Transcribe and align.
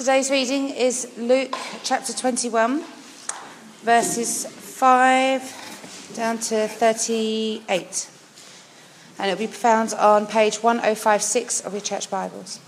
Today's 0.00 0.30
reading 0.30 0.70
is 0.70 1.12
Luke 1.18 1.54
chapter 1.82 2.14
21, 2.14 2.82
verses 3.82 4.46
5 4.46 6.12
down 6.16 6.38
to 6.38 6.66
38. 6.68 8.10
And 9.18 9.30
it'll 9.30 9.38
be 9.38 9.46
found 9.46 9.92
on 9.92 10.26
page 10.26 10.62
1056 10.62 11.60
of 11.66 11.74
your 11.74 11.82
church 11.82 12.08
Bibles. 12.10 12.60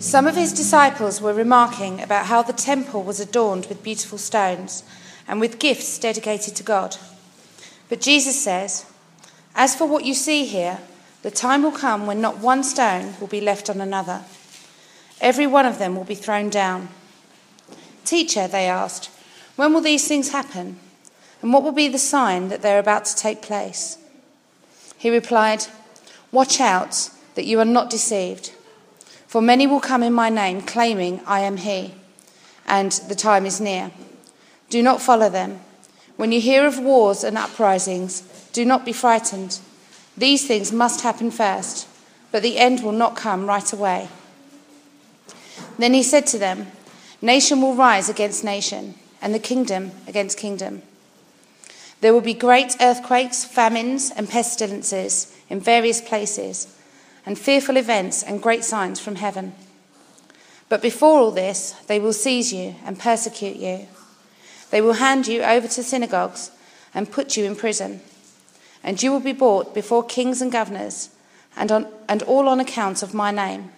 Some 0.00 0.26
of 0.26 0.34
his 0.34 0.52
disciples 0.52 1.20
were 1.20 1.32
remarking 1.32 2.02
about 2.02 2.26
how 2.26 2.42
the 2.42 2.52
temple 2.52 3.04
was 3.04 3.20
adorned 3.20 3.66
with 3.66 3.84
beautiful 3.84 4.18
stones 4.18 4.82
and 5.28 5.38
with 5.38 5.60
gifts 5.60 5.96
dedicated 5.96 6.56
to 6.56 6.64
God. 6.64 6.96
But 7.88 8.00
Jesus 8.00 8.42
says, 8.42 8.84
As 9.54 9.76
for 9.76 9.86
what 9.86 10.04
you 10.04 10.14
see 10.14 10.44
here, 10.44 10.80
the 11.22 11.30
time 11.30 11.62
will 11.62 11.72
come 11.72 12.06
when 12.06 12.20
not 12.20 12.38
one 12.38 12.64
stone 12.64 13.14
will 13.20 13.28
be 13.28 13.40
left 13.40 13.70
on 13.70 13.80
another. 13.80 14.22
Every 15.20 15.46
one 15.46 15.66
of 15.66 15.78
them 15.78 15.96
will 15.96 16.04
be 16.04 16.14
thrown 16.14 16.50
down. 16.50 16.88
Teacher, 18.04 18.48
they 18.48 18.66
asked, 18.66 19.10
when 19.56 19.72
will 19.72 19.80
these 19.80 20.08
things 20.08 20.32
happen? 20.32 20.78
And 21.40 21.52
what 21.52 21.62
will 21.62 21.72
be 21.72 21.88
the 21.88 21.98
sign 21.98 22.48
that 22.48 22.62
they're 22.62 22.78
about 22.78 23.04
to 23.06 23.16
take 23.16 23.42
place? 23.42 23.98
He 24.96 25.10
replied, 25.10 25.66
Watch 26.30 26.60
out 26.60 27.10
that 27.34 27.44
you 27.44 27.58
are 27.60 27.64
not 27.64 27.90
deceived. 27.90 28.52
For 29.26 29.42
many 29.42 29.66
will 29.66 29.80
come 29.80 30.02
in 30.02 30.12
my 30.12 30.28
name, 30.28 30.62
claiming, 30.62 31.20
I 31.26 31.40
am 31.40 31.56
he, 31.56 31.94
and 32.66 32.92
the 33.08 33.14
time 33.14 33.44
is 33.44 33.60
near. 33.60 33.90
Do 34.70 34.82
not 34.82 35.02
follow 35.02 35.28
them. 35.28 35.60
When 36.16 36.32
you 36.32 36.40
hear 36.40 36.66
of 36.66 36.78
wars 36.78 37.24
and 37.24 37.36
uprisings, 37.36 38.20
do 38.52 38.64
not 38.64 38.84
be 38.84 38.92
frightened. 38.92 39.58
These 40.16 40.46
things 40.46 40.72
must 40.72 41.00
happen 41.00 41.30
first, 41.30 41.88
but 42.30 42.42
the 42.42 42.58
end 42.58 42.82
will 42.82 42.92
not 42.92 43.16
come 43.16 43.46
right 43.46 43.72
away. 43.72 44.08
Then 45.78 45.94
he 45.94 46.02
said 46.02 46.26
to 46.28 46.38
them, 46.38 46.68
Nation 47.22 47.62
will 47.62 47.74
rise 47.74 48.08
against 48.08 48.44
nation, 48.44 48.94
and 49.20 49.34
the 49.34 49.38
kingdom 49.38 49.92
against 50.06 50.36
kingdom. 50.36 50.82
There 52.00 52.12
will 52.12 52.20
be 52.20 52.34
great 52.34 52.76
earthquakes, 52.80 53.44
famines, 53.44 54.10
and 54.10 54.28
pestilences 54.28 55.34
in 55.48 55.60
various 55.60 56.00
places, 56.00 56.76
and 57.24 57.38
fearful 57.38 57.76
events 57.76 58.22
and 58.22 58.42
great 58.42 58.64
signs 58.64 58.98
from 58.98 59.16
heaven. 59.16 59.54
But 60.68 60.82
before 60.82 61.20
all 61.20 61.30
this, 61.30 61.72
they 61.86 62.00
will 62.00 62.12
seize 62.12 62.52
you 62.52 62.74
and 62.84 62.98
persecute 62.98 63.56
you. 63.56 63.86
They 64.70 64.80
will 64.80 64.94
hand 64.94 65.28
you 65.28 65.42
over 65.42 65.68
to 65.68 65.82
synagogues 65.82 66.50
and 66.94 67.10
put 67.10 67.36
you 67.36 67.44
in 67.44 67.54
prison 67.54 68.00
and 68.82 69.02
you 69.02 69.12
will 69.12 69.20
be 69.20 69.32
brought 69.32 69.74
before 69.74 70.04
kings 70.04 70.42
and 70.42 70.50
governors, 70.50 71.10
and, 71.56 71.70
on, 71.70 71.86
and 72.08 72.22
all 72.22 72.48
on 72.48 72.60
account 72.60 73.02
of 73.02 73.14
my 73.14 73.30
name. 73.30 73.70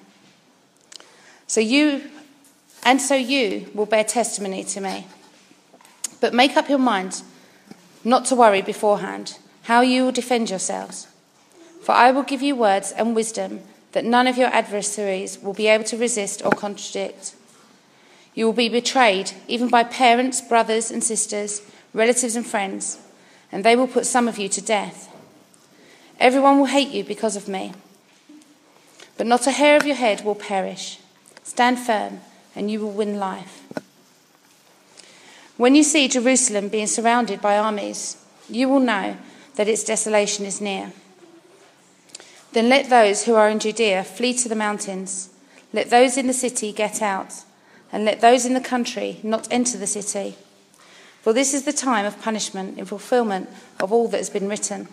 So 1.46 1.60
you, 1.60 2.02
and 2.84 3.00
so 3.00 3.14
you 3.14 3.70
will 3.74 3.86
bear 3.86 4.04
testimony 4.04 4.64
to 4.64 4.80
me. 4.80 5.06
But 6.20 6.34
make 6.34 6.56
up 6.56 6.68
your 6.68 6.78
mind 6.78 7.22
not 8.02 8.24
to 8.26 8.34
worry 8.34 8.62
beforehand 8.62 9.38
how 9.62 9.80
you 9.80 10.04
will 10.04 10.12
defend 10.12 10.50
yourselves. 10.50 11.08
For 11.82 11.92
I 11.92 12.10
will 12.10 12.22
give 12.22 12.42
you 12.42 12.56
words 12.56 12.92
and 12.92 13.14
wisdom 13.14 13.60
that 13.92 14.04
none 14.04 14.26
of 14.26 14.38
your 14.38 14.48
adversaries 14.48 15.38
will 15.38 15.52
be 15.52 15.66
able 15.66 15.84
to 15.84 15.96
resist 15.96 16.44
or 16.44 16.50
contradict. 16.50 17.34
You 18.34 18.46
will 18.46 18.52
be 18.52 18.68
betrayed 18.68 19.32
even 19.46 19.68
by 19.68 19.84
parents, 19.84 20.40
brothers 20.40 20.90
and 20.90 21.04
sisters, 21.04 21.62
relatives 21.92 22.36
and 22.36 22.46
friends 22.46 22.98
and 23.54 23.62
they 23.62 23.76
will 23.76 23.86
put 23.86 24.04
some 24.04 24.26
of 24.26 24.36
you 24.36 24.48
to 24.48 24.60
death. 24.60 25.08
Everyone 26.18 26.58
will 26.58 26.66
hate 26.66 26.88
you 26.88 27.04
because 27.04 27.36
of 27.36 27.46
me. 27.46 27.72
But 29.16 29.28
not 29.28 29.46
a 29.46 29.52
hair 29.52 29.76
of 29.76 29.86
your 29.86 29.94
head 29.94 30.24
will 30.24 30.34
perish. 30.34 30.98
Stand 31.44 31.78
firm, 31.78 32.20
and 32.56 32.68
you 32.68 32.80
will 32.80 32.90
win 32.90 33.20
life. 33.20 33.62
When 35.56 35.76
you 35.76 35.84
see 35.84 36.08
Jerusalem 36.08 36.68
being 36.68 36.88
surrounded 36.88 37.40
by 37.40 37.56
armies, 37.56 38.16
you 38.50 38.68
will 38.68 38.80
know 38.80 39.16
that 39.54 39.68
its 39.68 39.84
desolation 39.84 40.44
is 40.44 40.60
near. 40.60 40.92
Then 42.54 42.68
let 42.68 42.90
those 42.90 43.24
who 43.24 43.36
are 43.36 43.48
in 43.48 43.60
Judea 43.60 44.02
flee 44.02 44.34
to 44.34 44.48
the 44.48 44.56
mountains. 44.56 45.30
Let 45.72 45.90
those 45.90 46.16
in 46.16 46.26
the 46.26 46.32
city 46.32 46.72
get 46.72 47.00
out, 47.00 47.44
and 47.92 48.04
let 48.04 48.20
those 48.20 48.46
in 48.46 48.54
the 48.54 48.60
country 48.60 49.20
not 49.22 49.46
enter 49.52 49.78
the 49.78 49.86
city. 49.86 50.34
For 51.24 51.32
this 51.32 51.54
is 51.54 51.62
the 51.62 51.72
time 51.72 52.04
of 52.04 52.20
punishment 52.20 52.78
in 52.78 52.84
fulfillment 52.84 53.48
of 53.80 53.90
all 53.90 54.08
that 54.08 54.18
has 54.18 54.28
been 54.28 54.46
written. 54.46 54.90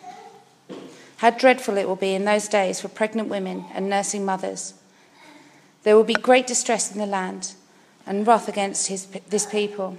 How 1.17 1.31
dreadful 1.31 1.75
it 1.75 1.89
will 1.89 1.97
be 1.97 2.13
in 2.13 2.23
those 2.23 2.47
days 2.47 2.79
for 2.79 2.87
pregnant 2.87 3.27
women 3.27 3.65
and 3.73 3.89
nursing 3.89 4.23
mothers. 4.23 4.73
There 5.83 5.97
will 5.97 6.05
be 6.05 6.13
great 6.13 6.47
distress 6.47 6.89
in 6.89 6.99
the 6.99 7.05
land 7.05 7.51
and 8.07 8.25
wrath 8.25 8.47
against 8.47 8.87
his, 8.87 9.07
this 9.27 9.45
people. 9.45 9.97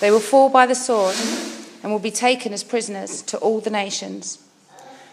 They 0.00 0.10
will 0.10 0.18
fall 0.18 0.48
by 0.48 0.66
the 0.66 0.74
sword 0.74 1.14
and 1.84 1.92
will 1.92 2.00
be 2.00 2.10
taken 2.10 2.52
as 2.52 2.64
prisoners 2.64 3.22
to 3.22 3.38
all 3.38 3.60
the 3.60 3.70
nations. 3.70 4.42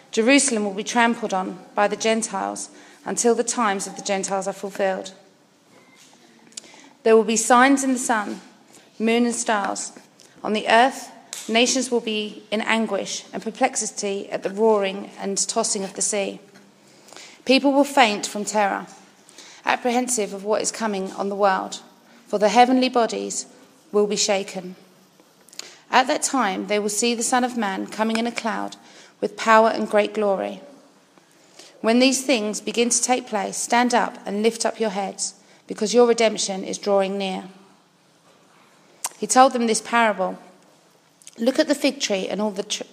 Jerusalem 0.09 0.65
will 0.65 0.73
be 0.73 0.83
trampled 0.83 1.31
on 1.31 1.59
by 1.75 1.87
the 1.87 1.95
Gentiles 1.95 2.71
until 3.05 3.35
the 3.35 3.43
times 3.43 3.85
of 3.85 3.97
the 3.97 4.01
Gentiles 4.01 4.47
are 4.47 4.53
fulfilled. 4.53 5.13
There 7.03 7.15
will 7.15 7.23
be 7.23 7.37
signs 7.37 7.83
in 7.83 7.93
the 7.93 7.99
sun 7.99 8.41
moon 8.99 9.25
and 9.25 9.35
stars. 9.35 9.91
On 10.43 10.53
the 10.53 10.67
earth, 10.67 11.11
nations 11.49 11.91
will 11.91 12.01
be 12.01 12.43
in 12.51 12.61
anguish 12.61 13.25
and 13.33 13.43
perplexity 13.43 14.29
at 14.29 14.43
the 14.43 14.49
roaring 14.49 15.09
and 15.19 15.37
tossing 15.37 15.83
of 15.83 15.93
the 15.95 16.01
sea. 16.01 16.39
People 17.45 17.73
will 17.73 17.83
faint 17.83 18.25
from 18.25 18.45
terror, 18.45 18.87
apprehensive 19.65 20.33
of 20.33 20.43
what 20.43 20.61
is 20.61 20.71
coming 20.71 21.11
on 21.13 21.29
the 21.29 21.35
world, 21.35 21.81
for 22.27 22.39
the 22.39 22.49
heavenly 22.49 22.89
bodies 22.89 23.45
will 23.91 24.07
be 24.07 24.15
shaken. 24.15 24.75
At 25.91 26.07
that 26.07 26.23
time, 26.23 26.67
they 26.67 26.79
will 26.79 26.89
see 26.89 27.13
the 27.13 27.23
Son 27.23 27.43
of 27.43 27.55
Man 27.57 27.87
coming 27.87 28.17
in 28.17 28.27
a 28.27 28.31
cloud 28.31 28.75
with 29.21 29.37
power 29.37 29.69
and 29.69 29.89
great 29.89 30.13
glory. 30.13 30.61
When 31.81 31.99
these 31.99 32.25
things 32.25 32.61
begin 32.61 32.89
to 32.89 33.01
take 33.01 33.27
place, 33.27 33.57
stand 33.57 33.93
up 33.93 34.17
and 34.25 34.41
lift 34.41 34.65
up 34.65 34.79
your 34.79 34.89
heads, 34.89 35.35
because 35.67 35.93
your 35.93 36.07
redemption 36.07 36.63
is 36.63 36.79
drawing 36.79 37.17
near. 37.17 37.45
He 39.25 39.27
told 39.27 39.53
them 39.53 39.65
this 39.65 39.81
parable 39.81 40.37
Look 41.39 41.57
at 41.57 41.67
the 41.67 41.73
fig 41.73 41.99
tree 41.99 42.27
and 42.27 42.39
all 42.39 42.51
the, 42.51 42.61
tr- 42.61 42.83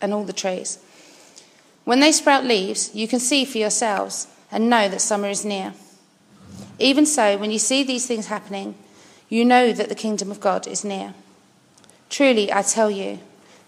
and 0.00 0.14
all 0.14 0.24
the 0.24 0.32
trees. 0.32 0.78
When 1.84 2.00
they 2.00 2.12
sprout 2.12 2.46
leaves, 2.46 2.94
you 2.94 3.06
can 3.06 3.20
see 3.20 3.44
for 3.44 3.58
yourselves 3.58 4.26
and 4.50 4.70
know 4.70 4.88
that 4.88 5.02
summer 5.02 5.28
is 5.28 5.44
near. 5.44 5.74
Even 6.78 7.04
so, 7.04 7.36
when 7.36 7.50
you 7.50 7.58
see 7.58 7.82
these 7.82 8.06
things 8.06 8.28
happening, 8.28 8.74
you 9.28 9.44
know 9.44 9.70
that 9.74 9.90
the 9.90 9.94
kingdom 9.94 10.30
of 10.30 10.40
God 10.40 10.66
is 10.66 10.82
near. 10.82 11.12
Truly, 12.08 12.50
I 12.50 12.62
tell 12.62 12.90
you, 12.90 13.18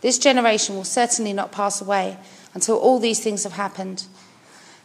this 0.01 0.19
generation 0.19 0.77
will 0.77 0.85
certainly 0.85 1.35
not 1.35 1.53
pass 1.53 1.83
away 1.83 2.17
until 2.55 2.79
all 2.79 2.99
these 2.99 3.21
things 3.21 3.43
have 3.45 3.53
happened. 3.53 4.07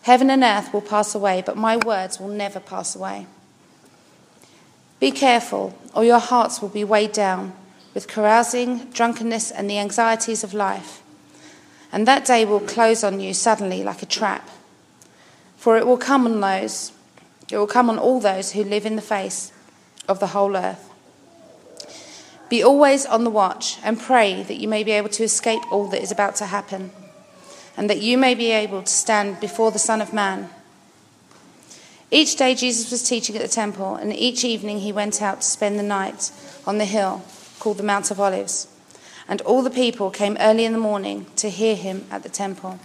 Heaven 0.01 0.29
and 0.29 0.44
earth 0.44 0.73
will 0.73 0.81
pass 0.81 1.16
away, 1.16 1.41
but 1.41 1.56
my 1.56 1.78
words 1.78 2.19
will 2.19 2.28
never 2.28 2.59
pass 2.59 2.97
away. 2.97 3.28
Be 5.03 5.11
careful, 5.11 5.77
or 5.93 6.05
your 6.05 6.19
hearts 6.19 6.61
will 6.61 6.69
be 6.69 6.85
weighed 6.85 7.11
down 7.11 7.51
with 7.93 8.07
carousing, 8.07 8.89
drunkenness, 8.91 9.51
and 9.51 9.69
the 9.69 9.77
anxieties 9.77 10.45
of 10.45 10.53
life. 10.53 11.01
And 11.91 12.07
that 12.07 12.23
day 12.23 12.45
will 12.45 12.61
close 12.61 13.03
on 13.03 13.19
you 13.19 13.33
suddenly 13.33 13.83
like 13.83 14.01
a 14.01 14.05
trap. 14.05 14.49
For 15.57 15.75
it 15.75 15.85
will 15.85 15.97
come 15.97 16.25
on 16.25 16.39
those, 16.39 16.93
it 17.51 17.57
will 17.57 17.67
come 17.67 17.89
on 17.89 17.99
all 17.99 18.21
those 18.21 18.53
who 18.53 18.63
live 18.63 18.85
in 18.85 18.95
the 18.95 19.01
face 19.01 19.51
of 20.07 20.21
the 20.21 20.27
whole 20.27 20.55
earth. 20.55 20.89
Be 22.47 22.63
always 22.63 23.05
on 23.05 23.25
the 23.25 23.29
watch 23.29 23.79
and 23.83 23.99
pray 23.99 24.41
that 24.43 24.61
you 24.61 24.69
may 24.69 24.85
be 24.85 24.91
able 24.91 25.09
to 25.09 25.23
escape 25.25 25.69
all 25.69 25.87
that 25.87 26.01
is 26.01 26.13
about 26.13 26.37
to 26.37 26.45
happen, 26.45 26.91
and 27.75 27.89
that 27.89 28.01
you 28.01 28.17
may 28.17 28.35
be 28.35 28.51
able 28.51 28.83
to 28.83 28.94
stand 28.94 29.41
before 29.41 29.69
the 29.69 29.79
Son 29.79 29.99
of 29.99 30.13
Man. 30.13 30.49
Each 32.13 32.36
day 32.36 32.54
Jesus 32.54 32.92
was 32.92 33.01
teaching 33.01 33.36
at 33.36 33.42
the 33.42 33.48
temple, 33.48 33.95
and 33.95 34.13
each 34.13 34.45
evening 34.45 34.81
he 34.81 34.92
went 34.92 35.19
out 35.19 35.42
to 35.42 35.48
spend 35.48 35.80
the 35.80 35.83
night 35.83 36.31
on 36.63 36.77
the 36.77 36.86
hill 36.86 37.24
called 37.57 37.77
the 37.77 37.83
Mount 37.83 38.12
of 38.12 38.19
Olives. 38.19 38.68
And 39.27 39.42
all 39.42 39.63
the 39.63 39.71
people 39.71 40.12
came 40.12 40.38
early 40.39 40.63
in 40.63 40.74
the 40.74 40.77
morning 40.77 41.25
to 41.38 41.50
hear 41.50 41.75
him 41.75 42.06
at 42.12 42.21
the 42.21 42.30
temple. 42.30 42.80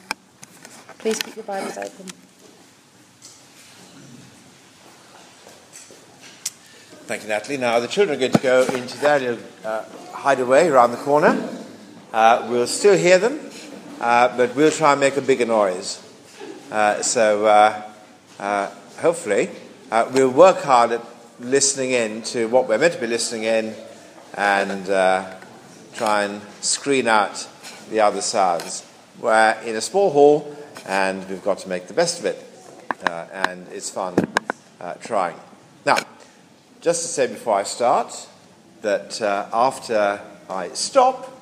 Please 0.96 1.18
keep 1.18 1.36
your 1.36 1.44
Bibles 1.44 1.76
open. 1.76 2.06
Thank 7.04 7.24
you, 7.24 7.28
Natalie. 7.28 7.58
Now, 7.58 7.80
the 7.80 7.86
children 7.86 8.16
are 8.16 8.20
going 8.20 8.32
to 8.32 8.40
go 8.40 8.62
into 8.62 8.96
their 8.96 9.18
little 9.18 9.44
uh, 9.62 9.84
hideaway 10.12 10.68
around 10.68 10.92
the 10.92 10.96
corner. 10.96 11.50
Uh, 12.14 12.46
we'll 12.48 12.66
still 12.66 12.96
hear 12.96 13.18
them, 13.18 13.38
uh, 14.00 14.34
but 14.38 14.56
we'll 14.56 14.70
try 14.70 14.92
and 14.92 15.00
make 15.00 15.18
a 15.18 15.22
bigger 15.22 15.44
noise. 15.44 16.02
Uh, 16.72 17.02
so, 17.02 17.44
uh, 17.44 17.82
uh, 18.38 18.70
hopefully, 18.98 19.48
uh, 19.90 20.10
we'll 20.12 20.30
work 20.30 20.62
hard 20.62 20.92
at 20.92 21.00
listening 21.40 21.92
in 21.92 22.22
to 22.22 22.48
what 22.48 22.68
we're 22.68 22.78
meant 22.78 22.94
to 22.94 23.00
be 23.00 23.06
listening 23.06 23.44
in 23.44 23.74
and 24.34 24.90
uh, 24.90 25.34
try 25.94 26.24
and 26.24 26.42
screen 26.60 27.06
out 27.06 27.48
the 27.90 28.00
other 28.00 28.20
sounds. 28.20 28.84
We're 29.20 29.56
in 29.64 29.76
a 29.76 29.80
small 29.80 30.10
hall, 30.10 30.56
and 30.86 31.28
we've 31.28 31.42
got 31.42 31.58
to 31.58 31.68
make 31.68 31.86
the 31.86 31.94
best 31.94 32.18
of 32.18 32.26
it. 32.26 32.44
Uh, 33.04 33.26
and 33.32 33.66
it's 33.68 33.90
fun 33.90 34.14
uh, 34.80 34.94
trying. 34.94 35.36
Now, 35.86 35.98
just 36.80 37.02
to 37.02 37.08
say 37.08 37.26
before 37.28 37.54
I 37.54 37.62
start 37.62 38.26
that 38.82 39.22
uh, 39.22 39.48
after 39.52 40.20
I 40.50 40.70
stop, 40.70 41.34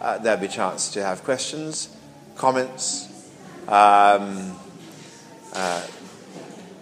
uh, 0.00 0.18
there'll 0.18 0.40
be 0.40 0.46
a 0.46 0.48
chance 0.48 0.90
to 0.92 1.02
have 1.02 1.24
questions, 1.24 1.94
comments, 2.36 3.08
um, 3.68 4.56
uh, 5.54 5.86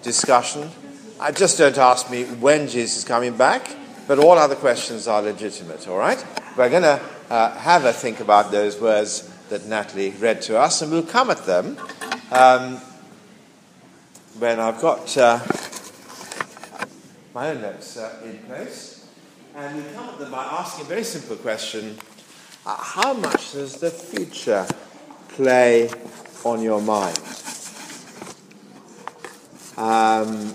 discussion. 0.03 0.71
Uh, 1.19 1.33
just 1.33 1.59
don't 1.59 1.79
ask 1.79 2.11
me 2.11 2.25
when 2.25 2.69
Jesus 2.69 2.99
is 2.99 3.05
coming 3.05 3.37
back, 3.37 3.77
but 4.07 4.19
all 4.19 4.39
other 4.39 4.55
questions 4.57 5.07
are 5.07 5.21
legitimate, 5.21 5.87
all 5.87 5.99
right? 5.99 6.25
We're 6.57 6.71
going 6.71 6.83
to 6.83 7.01
uh, 7.29 7.59
have 7.59 7.85
a 7.85 7.93
think 7.93 8.21
about 8.21 8.51
those 8.51 8.81
words 8.81 9.31
that 9.51 9.67
Natalie 9.67 10.11
read 10.11 10.43
to 10.43 10.59
us, 10.59 10.83
and 10.83 10.91
we'll 10.91 11.03
come 11.03 11.31
at 11.31 11.45
them 11.45 11.77
um, 12.33 12.77
when 14.39 14.59
I've 14.59 14.81
got 14.81 15.17
uh, 15.17 15.41
my 17.35 17.51
own 17.51 17.61
notes 17.61 17.97
uh, 17.97 18.21
in 18.25 18.39
place. 18.39 19.07
And 19.55 19.77
we'll 19.77 19.93
come 19.93 20.09
at 20.09 20.19
them 20.19 20.31
by 20.31 20.45
asking 20.45 20.87
a 20.87 20.89
very 20.89 21.05
simple 21.05 21.37
question 21.37 21.99
uh, 22.65 22.77
How 22.77 23.13
much 23.13 23.53
does 23.53 23.77
the 23.77 23.91
future 23.91 24.67
play 25.29 25.91
on 26.45 26.63
your 26.63 26.81
mind? 26.81 27.19
Um, 29.77 30.53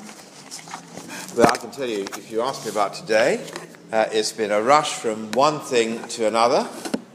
well, 1.38 1.48
I 1.48 1.58
can 1.58 1.72
tell 1.72 1.88
you, 1.88 2.04
if 2.04 2.30
you 2.30 2.42
ask 2.42 2.66
me 2.66 2.72
about 2.72 2.94
today, 2.94 3.42
uh, 3.92 4.06
it's 4.12 4.34
been 4.34 4.52
a 4.52 4.62
rush 4.62 4.92
from 4.94 5.32
one 5.32 5.62
thing 5.62 6.06
to 6.10 6.28
another. 6.28 6.68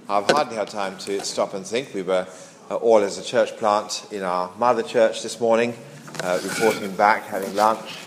I've 0.09 0.29
hardly 0.31 0.57
had 0.57 0.69
time 0.69 0.97
to 0.99 1.23
stop 1.23 1.53
and 1.53 1.65
think. 1.65 1.93
We 1.93 2.03
were 2.03 2.27
uh, 2.71 2.77
all 2.77 2.99
as 2.99 3.19
a 3.19 3.23
church 3.23 3.55
plant 3.59 4.07
in 4.11 4.23
our 4.23 4.51
mother 4.57 4.83
church 4.83 5.23
this 5.23 5.39
morning, 5.41 5.75
uh, 6.23 6.41
reporting 6.43 6.91
back, 6.97 7.25
having 7.25 7.55
lunch, 7.55 7.99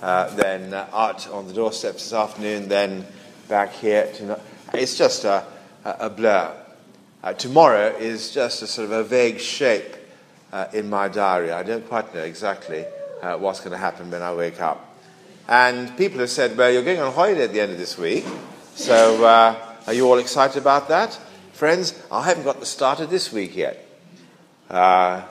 uh, 0.00 0.34
then 0.34 0.72
uh, 0.72 0.88
out 0.90 1.28
on 1.28 1.46
the 1.46 1.52
doorsteps 1.52 2.04
this 2.04 2.14
afternoon, 2.14 2.68
then 2.68 3.06
back 3.48 3.74
here. 3.74 4.10
To, 4.14 4.40
it's 4.72 4.96
just 4.96 5.24
a, 5.24 5.44
a 5.84 6.08
blur. 6.08 6.56
Uh, 7.22 7.34
tomorrow 7.34 7.94
is 7.98 8.32
just 8.32 8.62
a 8.62 8.66
sort 8.66 8.86
of 8.86 8.92
a 8.92 9.04
vague 9.04 9.40
shape 9.40 9.94
in 10.72 10.88
my 10.88 11.08
diary. 11.08 11.50
I 11.52 11.62
don't 11.62 11.86
quite 11.86 12.14
know 12.14 12.22
exactly 12.22 12.86
what's 13.22 13.60
going 13.60 13.72
to 13.72 13.78
happen 13.78 14.10
when 14.10 14.22
I 14.22 14.34
wake 14.34 14.60
up. 14.60 14.98
And 15.48 15.96
people 15.96 16.20
have 16.20 16.30
said, 16.30 16.56
well, 16.56 16.70
you're 16.70 16.84
going 16.84 17.00
on 17.00 17.12
holiday 17.12 17.44
at 17.44 17.52
the 17.52 17.60
end 17.60 17.72
of 17.72 17.78
this 17.78 17.98
week, 17.98 18.24
so 18.74 19.24
uh, 19.24 19.76
are 19.86 19.94
you 19.94 20.08
all 20.08 20.18
excited 20.18 20.60
about 20.60 20.88
that? 20.88 21.18
Friends, 21.52 22.00
I 22.10 22.24
haven't 22.24 22.44
got 22.44 22.60
the 22.60 22.66
start 22.66 23.00
of 23.00 23.10
this 23.10 23.32
week 23.32 23.56
yet. 23.56 23.86
Uh, 24.70 25.22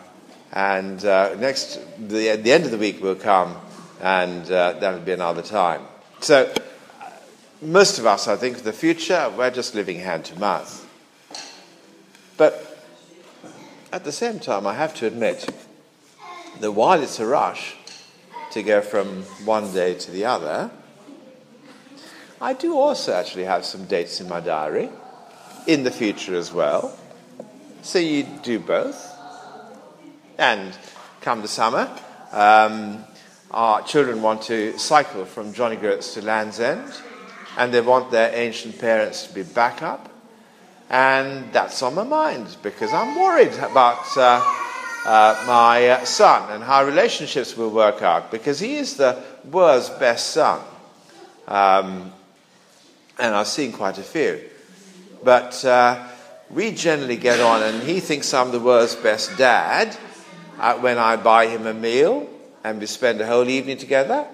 and 0.53 1.03
uh, 1.05 1.35
next, 1.35 1.79
the, 1.97 2.35
the 2.35 2.51
end 2.51 2.65
of 2.65 2.71
the 2.71 2.77
week 2.77 3.01
will 3.01 3.15
come, 3.15 3.55
and 4.01 4.49
uh, 4.51 4.73
that'll 4.73 4.99
be 4.99 5.13
another 5.13 5.41
time. 5.41 5.81
So, 6.19 6.53
most 7.61 7.99
of 7.99 8.05
us, 8.05 8.27
I 8.27 8.35
think, 8.35 8.59
the 8.59 8.73
future, 8.73 9.31
we're 9.37 9.51
just 9.51 9.75
living 9.75 9.99
hand 9.99 10.25
to 10.25 10.39
mouth. 10.39 10.87
But 12.37 12.77
at 13.91 14.03
the 14.03 14.11
same 14.11 14.39
time, 14.39 14.65
I 14.65 14.73
have 14.73 14.93
to 14.95 15.07
admit 15.07 15.47
that 16.59 16.71
while 16.71 17.01
it's 17.01 17.19
a 17.19 17.25
rush, 17.25 17.75
to 18.51 18.63
go 18.63 18.81
from 18.81 19.23
one 19.45 19.73
day 19.73 19.93
to 19.93 20.11
the 20.11 20.25
other. 20.25 20.69
I 22.39 22.53
do 22.53 22.77
also 22.77 23.13
actually 23.13 23.45
have 23.45 23.65
some 23.65 23.85
dates 23.85 24.19
in 24.19 24.27
my 24.27 24.39
diary 24.39 24.89
in 25.67 25.83
the 25.83 25.91
future 25.91 26.35
as 26.35 26.51
well. 26.51 26.97
So 27.81 27.99
you 27.99 28.23
do 28.43 28.59
both. 28.59 29.09
And 30.37 30.75
come 31.21 31.41
the 31.41 31.47
summer, 31.47 31.89
um, 32.31 33.05
our 33.51 33.83
children 33.83 34.21
want 34.21 34.41
to 34.43 34.77
cycle 34.77 35.25
from 35.25 35.53
John 35.53 35.71
o' 35.71 35.75
Groats 35.75 36.13
to 36.15 36.21
Land's 36.21 36.59
End, 36.59 36.91
and 37.57 37.73
they 37.73 37.81
want 37.81 38.11
their 38.11 38.33
ancient 38.33 38.79
parents 38.79 39.27
to 39.27 39.33
be 39.33 39.43
back 39.43 39.81
up. 39.81 40.09
And 40.89 41.53
that's 41.53 41.81
on 41.83 41.95
my 41.95 42.03
mind 42.03 42.57
because 42.63 42.91
I'm 42.91 43.19
worried 43.19 43.53
about. 43.53 44.17
Uh, 44.17 44.41
uh, 45.05 45.43
my 45.47 45.89
uh, 45.89 46.05
son 46.05 46.51
and 46.51 46.63
how 46.63 46.83
relationships 46.85 47.57
will 47.57 47.71
work 47.71 48.01
out 48.01 48.29
because 48.31 48.59
he 48.59 48.75
is 48.75 48.97
the 48.97 49.21
world's 49.49 49.89
best 49.89 50.31
son. 50.31 50.61
Um, 51.47 52.11
and 53.19 53.35
I've 53.35 53.47
seen 53.47 53.71
quite 53.71 53.97
a 53.97 54.03
few. 54.03 54.41
But 55.23 55.63
uh, 55.65 56.07
we 56.49 56.71
generally 56.71 57.17
get 57.17 57.39
on, 57.39 57.63
and 57.63 57.83
he 57.83 57.99
thinks 57.99 58.33
I'm 58.33 58.51
the 58.51 58.59
world's 58.59 58.95
best 58.95 59.37
dad 59.37 59.95
uh, 60.59 60.75
when 60.75 60.97
I 60.97 61.15
buy 61.15 61.47
him 61.47 61.65
a 61.65 61.73
meal 61.73 62.27
and 62.63 62.79
we 62.79 62.85
spend 62.85 63.21
a 63.21 63.27
whole 63.27 63.47
evening 63.49 63.77
together. 63.77 64.27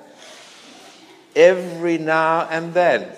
Every 1.36 1.98
now 1.98 2.48
and 2.50 2.74
then. 2.74 3.10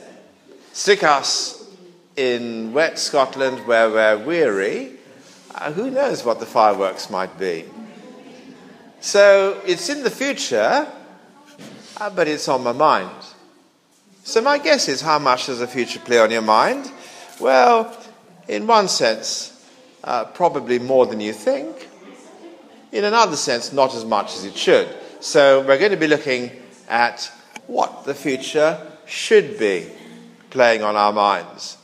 Stick 0.74 1.04
us 1.04 1.68
in 2.16 2.74
wet 2.74 3.00
Scotland 3.00 3.66
where 3.66 3.90
we're 3.90 4.18
weary 4.18 4.99
uh, 5.60 5.72
who 5.72 5.92
knows 5.92 6.24
what 6.24 6.40
the 6.40 6.46
fireworks 6.46 7.10
might 7.10 7.38
be? 7.38 7.66
So 9.02 9.62
it's 9.66 9.90
in 9.90 10.04
the 10.04 10.10
future, 10.10 10.88
uh, 11.98 12.10
but 12.10 12.28
it's 12.28 12.48
on 12.48 12.64
my 12.64 12.72
mind. 12.72 13.12
So 14.24 14.42
my 14.42 14.58
guess 14.58 14.88
is 14.88 15.02
how 15.02 15.20
much 15.20 15.48
does 15.48 15.60
the 15.60 15.68
future 15.68 16.00
play 16.00 16.20
on 16.20 16.32
your 16.32 16.42
mind? 16.42 16.92
Well, 17.40 17.96
in 18.48 18.68
one 18.68 18.88
sense, 18.88 19.56
uh, 20.04 20.26
probably 20.26 20.80
more 20.80 21.06
than 21.06 21.20
you 21.20 21.34
think. 21.34 21.90
In 22.92 23.04
another 23.04 23.36
sense, 23.36 23.72
not 23.72 23.94
as 23.96 24.06
much 24.06 24.36
as 24.36 24.46
it 24.46 24.58
should. 24.58 24.88
So 25.20 25.62
we're 25.62 25.78
going 25.78 25.92
to 25.92 25.98
be 25.98 26.08
looking 26.08 26.52
at 26.88 27.32
what 27.68 28.06
the 28.06 28.16
future 28.16 28.80
should 29.06 29.60
be 29.60 29.88
playing 30.50 30.82
on 30.84 30.96
our 30.96 31.14
minds. 31.14 31.78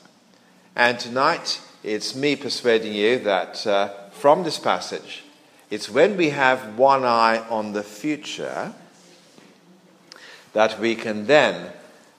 And 0.75 0.99
tonight, 0.99 1.61
it's 1.85 2.15
me 2.15 2.35
persuading 2.35 2.93
you 2.93 3.19
that 3.19 3.65
uh, 3.67 3.89
from 4.09 4.43
this 4.43 4.57
passage, 4.57 5.23
it's 5.69 5.87
when 5.87 6.17
we 6.17 6.31
have 6.31 6.79
one 6.79 7.05
eye 7.05 7.45
on 7.47 7.73
the 7.73 7.83
future 7.83 8.73
that 10.53 10.79
we 10.79 10.95
can 10.95 11.27
then 11.27 11.71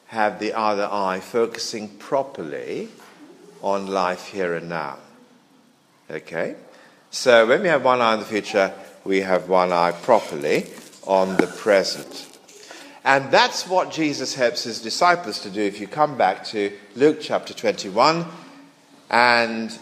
have 0.06 0.38
the 0.38 0.52
other 0.52 0.88
eye 0.90 1.18
focusing 1.18 1.88
properly 1.88 2.88
on 3.60 3.88
life 3.88 4.28
here 4.28 4.54
and 4.54 4.68
now. 4.68 4.98
Okay? 6.08 6.54
So 7.10 7.46
when 7.46 7.62
we 7.62 7.68
have 7.68 7.84
one 7.84 8.00
eye 8.00 8.12
on 8.12 8.20
the 8.20 8.24
future, 8.24 8.72
we 9.04 9.22
have 9.22 9.48
one 9.48 9.72
eye 9.72 9.92
properly 9.92 10.66
on 11.08 11.36
the 11.38 11.48
present. 11.48 12.38
And 13.04 13.32
that's 13.32 13.66
what 13.66 13.90
Jesus 13.90 14.34
helps 14.34 14.62
his 14.62 14.80
disciples 14.80 15.40
to 15.40 15.50
do. 15.50 15.60
If 15.60 15.80
you 15.80 15.88
come 15.88 16.16
back 16.16 16.44
to 16.46 16.72
Luke 16.94 17.18
chapter 17.20 17.52
21, 17.52 18.26
and 19.10 19.78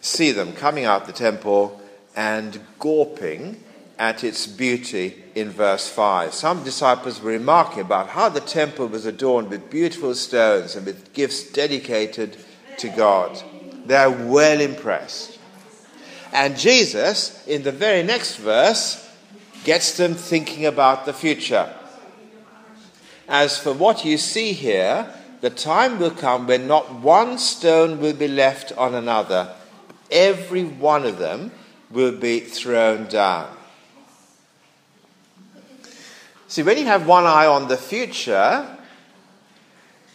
see 0.00 0.32
them 0.32 0.52
coming 0.52 0.84
out 0.84 1.06
the 1.06 1.12
temple 1.12 1.80
and 2.16 2.60
gawping 2.78 3.62
at 3.98 4.24
its 4.24 4.46
beauty 4.46 5.22
in 5.34 5.50
verse 5.50 5.88
5. 5.88 6.34
Some 6.34 6.64
disciples 6.64 7.20
were 7.20 7.30
remarking 7.30 7.80
about 7.80 8.08
how 8.08 8.28
the 8.28 8.40
temple 8.40 8.88
was 8.88 9.06
adorned 9.06 9.48
with 9.48 9.70
beautiful 9.70 10.14
stones 10.14 10.74
and 10.74 10.84
with 10.84 11.12
gifts 11.12 11.50
dedicated 11.52 12.36
to 12.78 12.88
God. 12.88 13.40
They're 13.86 14.10
well 14.10 14.60
impressed. 14.60 15.38
And 16.32 16.58
Jesus, 16.58 17.46
in 17.46 17.62
the 17.62 17.72
very 17.72 18.02
next 18.02 18.36
verse, 18.36 19.08
gets 19.64 19.96
them 19.96 20.14
thinking 20.14 20.66
about 20.66 21.04
the 21.04 21.12
future. 21.12 21.72
As 23.28 23.58
for 23.58 23.72
what 23.72 24.04
you 24.04 24.18
see 24.18 24.52
here, 24.52 25.12
the 25.42 25.50
time 25.50 25.98
will 25.98 26.12
come 26.12 26.46
when 26.46 26.68
not 26.68 27.00
one 27.00 27.36
stone 27.36 28.00
will 28.00 28.14
be 28.14 28.28
left 28.28 28.72
on 28.78 28.94
another. 28.94 29.52
Every 30.10 30.62
one 30.62 31.04
of 31.04 31.18
them 31.18 31.50
will 31.90 32.16
be 32.16 32.38
thrown 32.38 33.08
down. 33.08 33.54
See, 36.46 36.62
when 36.62 36.78
you 36.78 36.84
have 36.84 37.08
one 37.08 37.24
eye 37.24 37.46
on 37.46 37.66
the 37.66 37.76
future, 37.76 38.78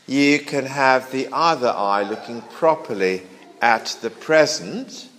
you 0.05 0.39
can 0.39 0.65
have 0.65 1.12
the 1.12 1.27
other 1.34 1.74
eye 1.75 2.03
looking 2.03 2.41
properly 2.41 3.24
at 3.62 3.98
the 4.01 4.10
present 4.10 5.10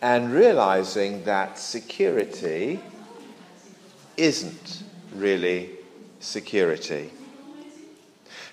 and 0.00 0.32
realizing 0.32 1.24
that 1.24 1.58
security 1.58 2.78
isn't 4.16 4.84
really 5.12 5.70
security. 6.20 7.10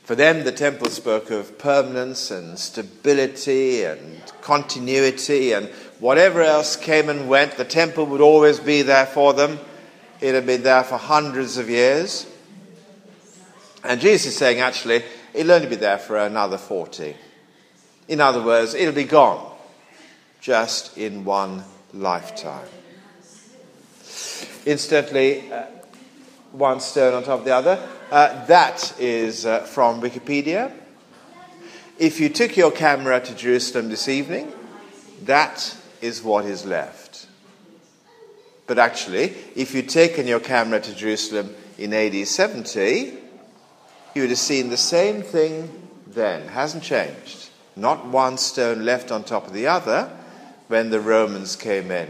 For 0.08 0.16
them, 0.16 0.46
the 0.46 0.54
temple 0.54 0.90
spoke 0.90 1.32
of 1.32 1.58
permanence 1.60 2.32
and 2.32 2.58
stability 2.58 3.84
and 3.84 4.22
continuity, 4.40 5.52
and 5.52 5.68
whatever 6.00 6.42
else 6.42 6.78
came 6.78 7.10
and 7.10 7.28
went, 7.28 7.58
the 7.58 7.66
temple 7.66 8.06
would 8.06 8.22
always 8.22 8.58
be 8.58 8.84
there 8.84 9.06
for 9.06 9.34
them. 9.34 9.60
It 10.22 10.34
had 10.34 10.46
been 10.46 10.64
there 10.64 10.86
for 10.86 10.96
hundreds 10.96 11.58
of 11.58 11.70
years. 11.70 12.26
And 13.84 14.00
Jesus 14.00 14.28
is 14.28 14.38
saying, 14.38 14.62
actually, 14.62 15.04
it'll 15.34 15.52
only 15.52 15.68
be 15.68 15.76
there 15.76 15.98
for 15.98 16.16
another 16.18 16.58
40. 16.58 17.14
In 18.08 18.22
other 18.22 18.42
words, 18.42 18.76
it'll 18.76 18.96
be 18.96 19.04
gone 19.04 19.58
just 20.40 20.98
in 20.98 21.26
one 21.26 21.66
lifetime. 21.94 22.70
Incidentally, 24.66 25.52
uh, 25.52 25.66
one 26.52 26.80
stone 26.80 27.14
on 27.14 27.24
top 27.24 27.40
of 27.40 27.46
the 27.46 27.56
other. 27.56 27.82
Uh, 28.12 28.46
that 28.46 29.00
is 29.00 29.46
uh, 29.46 29.60
from 29.62 30.02
Wikipedia. 30.02 30.72
If 31.98 32.20
you 32.20 32.30
took 32.30 32.56
your 32.56 32.72
camera 32.72 33.20
to 33.20 33.36
Jerusalem 33.36 33.90
this 33.90 34.08
evening, 34.08 34.52
that 35.24 35.76
is 36.02 36.22
what 36.22 36.46
is 36.46 36.66
left. 36.66 37.28
But 38.68 38.78
actually, 38.78 39.34
if 39.56 39.74
you'd 39.74 39.90
taken 39.90 40.28
your 40.28 40.40
camera 40.40 40.80
to 40.80 40.94
Jerusalem 40.94 41.56
in 41.78 41.94
AD 41.94 42.28
70, 42.28 43.18
you 44.14 44.22
would 44.22 44.30
have 44.30 44.38
seen 44.38 44.70
the 44.70 44.78
same 44.78 45.22
thing 45.22 45.72
then. 46.08 46.48
Hasn't 46.48 46.84
changed. 46.84 47.50
Not 47.76 48.08
one 48.08 48.38
stone 48.38 48.86
left 48.86 49.12
on 49.12 49.24
top 49.24 49.48
of 49.48 49.54
the 49.54 49.68
other 49.68 50.12
when 50.68 50.90
the 50.90 51.00
Romans 51.00 51.56
came 51.56 51.92
in 51.92 52.10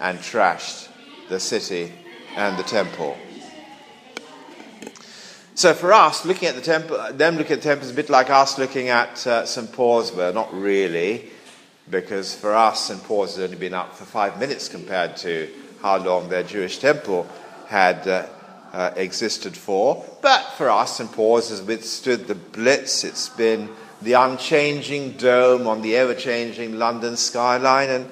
and 0.00 0.18
trashed 0.18 0.88
the 1.28 1.40
city 1.40 1.92
and 2.36 2.58
the 2.58 2.62
temple. 2.64 3.16
So 5.56 5.72
for 5.72 5.90
us, 5.94 6.26
looking 6.26 6.48
at 6.48 6.54
the 6.54 6.60
temple, 6.60 6.98
them 7.14 7.38
looking 7.38 7.54
at 7.54 7.62
the 7.62 7.68
temple 7.70 7.86
is 7.86 7.90
a 7.90 7.94
bit 7.94 8.10
like 8.10 8.28
us 8.28 8.58
looking 8.58 8.90
at 8.90 9.26
uh, 9.26 9.46
St. 9.46 9.72
Paul's. 9.72 10.12
Well, 10.12 10.34
not 10.34 10.52
really, 10.52 11.30
because 11.88 12.34
for 12.34 12.54
us, 12.54 12.88
St. 12.88 13.02
Paul's 13.02 13.36
has 13.36 13.44
only 13.44 13.56
been 13.56 13.72
up 13.72 13.94
for 13.94 14.04
five 14.04 14.38
minutes 14.38 14.68
compared 14.68 15.16
to 15.16 15.48
how 15.80 15.96
long 15.96 16.28
their 16.28 16.42
Jewish 16.42 16.76
temple 16.76 17.26
had 17.68 18.06
uh, 18.06 18.26
uh, 18.74 18.92
existed 18.96 19.56
for. 19.56 20.04
But 20.20 20.42
for 20.58 20.68
us, 20.68 20.98
St. 20.98 21.10
Paul's 21.10 21.48
has 21.48 21.62
withstood 21.62 22.26
the 22.26 22.34
blitz. 22.34 23.02
It's 23.02 23.30
been 23.30 23.70
the 24.02 24.12
unchanging 24.12 25.12
dome 25.12 25.66
on 25.66 25.80
the 25.80 25.96
ever 25.96 26.14
changing 26.14 26.78
London 26.78 27.16
skyline. 27.16 27.88
And 27.88 28.10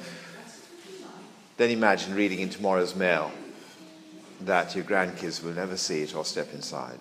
then 1.58 1.68
imagine 1.68 2.14
reading 2.14 2.38
in 2.38 2.48
tomorrow's 2.48 2.94
mail 2.94 3.30
that 4.40 4.74
your 4.74 4.84
grandkids 4.84 5.44
will 5.44 5.52
never 5.52 5.76
see 5.76 6.00
it 6.00 6.14
or 6.14 6.24
step 6.24 6.54
inside. 6.54 7.00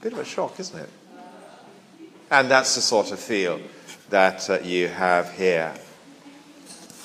Bit 0.00 0.14
of 0.14 0.20
a 0.20 0.24
shock, 0.24 0.58
isn't 0.58 0.78
it? 0.78 0.88
And 2.30 2.50
that's 2.50 2.74
the 2.74 2.80
sort 2.80 3.12
of 3.12 3.18
feel 3.18 3.60
that 4.08 4.48
uh, 4.48 4.58
you 4.60 4.88
have 4.88 5.30
here. 5.32 5.74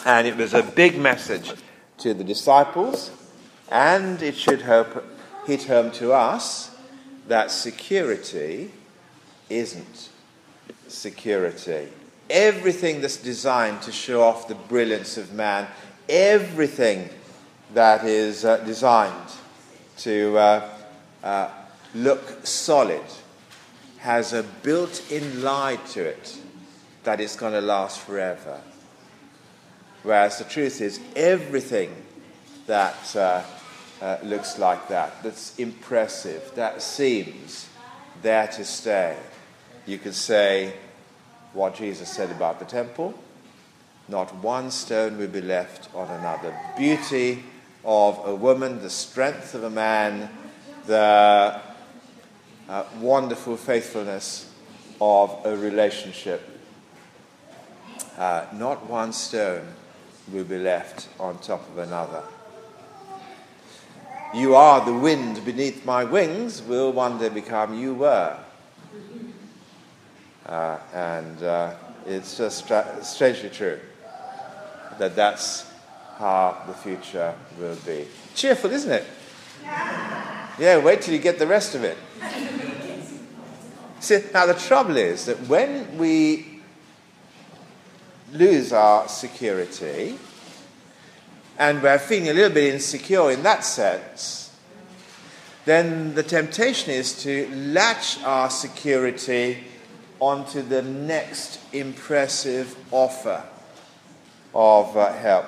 And 0.06 0.26
it 0.26 0.38
was 0.38 0.54
a 0.54 0.64
big 0.64 0.98
message 0.98 1.52
to 1.98 2.14
the 2.14 2.24
disciples, 2.24 3.12
and 3.70 4.22
it 4.22 4.36
should 4.36 4.62
hit 5.46 5.64
home 5.64 5.92
to 5.92 6.14
us 6.14 6.74
that 7.28 7.52
security 7.52 8.72
isn't 9.50 10.10
security. 10.88 11.90
Everything 12.30 13.02
that's 13.02 13.18
designed 13.18 13.82
to 13.82 13.92
show 13.92 14.22
off 14.22 14.48
the 14.48 14.56
brilliance 14.56 15.18
of 15.18 15.34
man, 15.34 15.68
everything 16.08 17.10
that 17.74 18.06
is 18.06 18.46
uh, 18.46 18.58
designed 18.58 19.32
to 19.98 20.38
uh, 20.38 20.70
uh, 21.24 21.50
look 21.96 22.46
solid 22.46 23.02
has 24.00 24.34
a 24.34 24.44
built 24.44 25.12
in 25.12 25.44
lie 25.44 25.78
to 25.94 26.04
it 26.04 26.38
that 27.04 27.20
it's 27.20 27.36
going 27.36 27.54
to 27.54 27.62
last 27.62 28.00
forever. 28.00 28.62
Whereas 30.04 30.38
the 30.38 30.44
truth 30.44 30.82
is, 30.82 31.00
everything 31.16 31.90
that 32.68 33.16
uh, 33.16 33.44
uh, 34.02 34.18
looks 34.24 34.60
like 34.60 34.88
that, 34.90 35.24
that's 35.24 35.58
impressive, 35.58 36.52
that 36.56 36.82
seems 36.82 37.68
there 38.22 38.48
to 38.48 38.64
stay, 38.64 39.18
you 39.88 39.98
could 39.98 40.16
say 40.16 40.74
what 41.54 41.76
Jesus 41.76 42.10
said 42.10 42.30
about 42.30 42.60
the 42.60 42.66
temple 42.66 43.18
not 44.08 44.36
one 44.36 44.70
stone 44.70 45.18
will 45.18 45.28
be 45.28 45.42
left 45.42 45.90
on 45.96 46.10
another. 46.10 46.56
Beauty 46.78 47.44
of 47.84 48.20
a 48.26 48.36
woman, 48.36 48.82
the 48.82 48.90
strength 48.90 49.56
of 49.56 49.64
a 49.64 49.70
man, 49.70 50.30
the 50.86 51.60
uh, 52.70 52.84
wonderful 53.00 53.58
faithfulness 53.58 54.52
of 55.00 55.46
a 55.46 55.56
relationship. 55.56 56.42
Uh, 58.18 58.46
not 58.54 58.90
one 58.90 59.14
stone 59.14 59.68
will 60.32 60.44
be 60.44 60.58
left 60.58 61.08
on 61.20 61.38
top 61.40 61.68
of 61.70 61.78
another. 61.78 62.24
You 64.34 64.56
are 64.56 64.84
the 64.84 64.94
wind 64.94 65.46
beneath 65.46 65.86
my 65.86 66.04
wings, 66.04 66.62
will 66.62 66.92
one 66.92 67.18
day 67.20 67.30
become 67.30 67.78
you 67.78 67.94
were. 67.94 68.38
Uh, 70.46 70.78
and 70.94 71.44
uh, 71.44 71.74
it's 72.06 72.38
just 72.38 72.60
stra- 72.60 73.00
strangely 73.02 73.50
true 73.50 73.80
that 75.00 75.16
that's 75.16 75.72
how 76.18 76.58
the 76.68 76.74
future 76.74 77.34
will 77.60 77.76
be. 77.86 78.08
Cheerful, 78.34 78.72
isn't 78.72 78.92
it? 78.92 79.06
Yeah, 80.58 80.78
wait 80.78 81.02
till 81.02 81.14
you 81.14 81.20
get 81.20 81.40
the 81.40 81.48
rest 81.48 81.76
of 81.76 81.84
it. 81.84 81.98
See, 84.06 84.22
now 84.32 84.46
the 84.46 84.54
trouble 84.54 84.98
is 84.98 85.26
that 85.26 85.48
when 85.48 85.98
we 85.98 86.62
lose 88.32 88.72
our 88.72 89.08
security, 89.08 90.20
and 91.58 91.82
we're 91.82 91.98
feeling 91.98 92.30
a 92.30 92.34
little 92.34 92.54
bit 92.54 92.72
insecure 92.72 93.32
in 93.32 93.42
that 93.42 93.66
sense, 93.66 94.56
then 95.66 96.14
the 96.14 96.22
temptation 96.22 96.92
is 96.92 97.24
to 97.24 97.50
latch 97.50 98.22
our 98.22 98.52
security 98.52 99.64
onto 100.20 100.62
the 100.62 100.84
next 100.84 101.60
impressive 101.74 102.78
offer 102.92 103.42
of 104.54 104.96
uh, 104.96 105.14
help. 105.14 105.48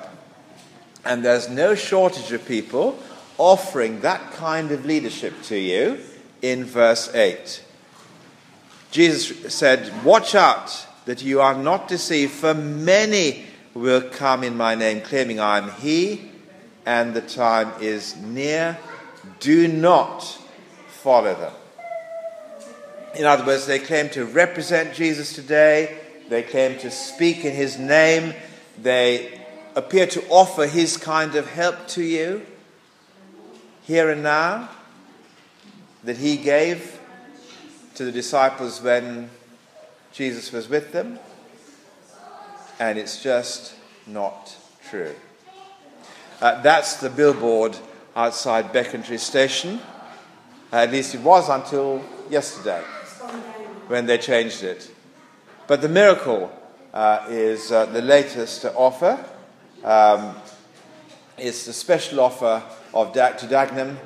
And 1.04 1.24
there's 1.24 1.48
no 1.48 1.76
shortage 1.76 2.32
of 2.32 2.44
people 2.44 2.98
offering 3.38 4.00
that 4.00 4.32
kind 4.32 4.72
of 4.72 4.84
leadership 4.84 5.42
to 5.44 5.56
you 5.56 6.00
in 6.42 6.64
verse 6.64 7.14
8. 7.14 7.66
Jesus 8.90 9.54
said, 9.54 10.04
Watch 10.04 10.34
out 10.34 10.86
that 11.04 11.22
you 11.22 11.40
are 11.40 11.54
not 11.54 11.88
deceived, 11.88 12.32
for 12.32 12.54
many 12.54 13.44
will 13.74 14.02
come 14.02 14.42
in 14.42 14.56
my 14.56 14.74
name, 14.74 15.00
claiming 15.00 15.40
I 15.40 15.58
am 15.58 15.70
He, 15.72 16.30
and 16.86 17.14
the 17.14 17.20
time 17.20 17.72
is 17.80 18.16
near. 18.16 18.78
Do 19.40 19.68
not 19.68 20.22
follow 20.88 21.34
them. 21.34 21.52
In 23.14 23.24
other 23.24 23.44
words, 23.44 23.66
they 23.66 23.78
claim 23.78 24.08
to 24.10 24.24
represent 24.24 24.94
Jesus 24.94 25.32
today, 25.32 25.98
they 26.28 26.42
claim 26.42 26.78
to 26.80 26.90
speak 26.90 27.44
in 27.44 27.54
His 27.54 27.78
name, 27.78 28.34
they 28.80 29.40
appear 29.74 30.06
to 30.06 30.26
offer 30.28 30.66
His 30.66 30.96
kind 30.96 31.34
of 31.34 31.48
help 31.48 31.88
to 31.88 32.02
you 32.02 32.44
here 33.82 34.10
and 34.10 34.22
now 34.22 34.68
that 36.04 36.16
He 36.16 36.36
gave 36.36 36.97
to 37.98 38.04
the 38.04 38.12
disciples 38.12 38.80
when 38.80 39.28
Jesus 40.12 40.52
was 40.52 40.68
with 40.68 40.92
them, 40.92 41.18
and 42.78 42.96
it's 42.96 43.20
just 43.20 43.74
not 44.06 44.54
true. 44.88 45.16
Uh, 46.40 46.62
that's 46.62 46.98
the 46.98 47.10
billboard 47.10 47.76
outside 48.14 48.72
Becontree 48.72 49.18
Station. 49.18 49.80
Uh, 50.72 50.76
at 50.76 50.92
least 50.92 51.16
it 51.16 51.22
was 51.22 51.48
until 51.48 52.00
yesterday 52.30 52.84
when 53.88 54.06
they 54.06 54.16
changed 54.16 54.62
it. 54.62 54.88
But 55.66 55.82
the 55.82 55.88
miracle 55.88 56.52
uh, 56.94 57.26
is 57.28 57.72
uh, 57.72 57.86
the 57.86 58.00
latest 58.00 58.64
offer. 58.76 59.18
Um, 59.82 60.36
it's 61.36 61.66
the 61.66 61.72
special 61.72 62.20
offer 62.20 62.62
of 62.94 63.12
da- 63.12 63.32
to 63.32 63.46
Dagenham 63.46 63.96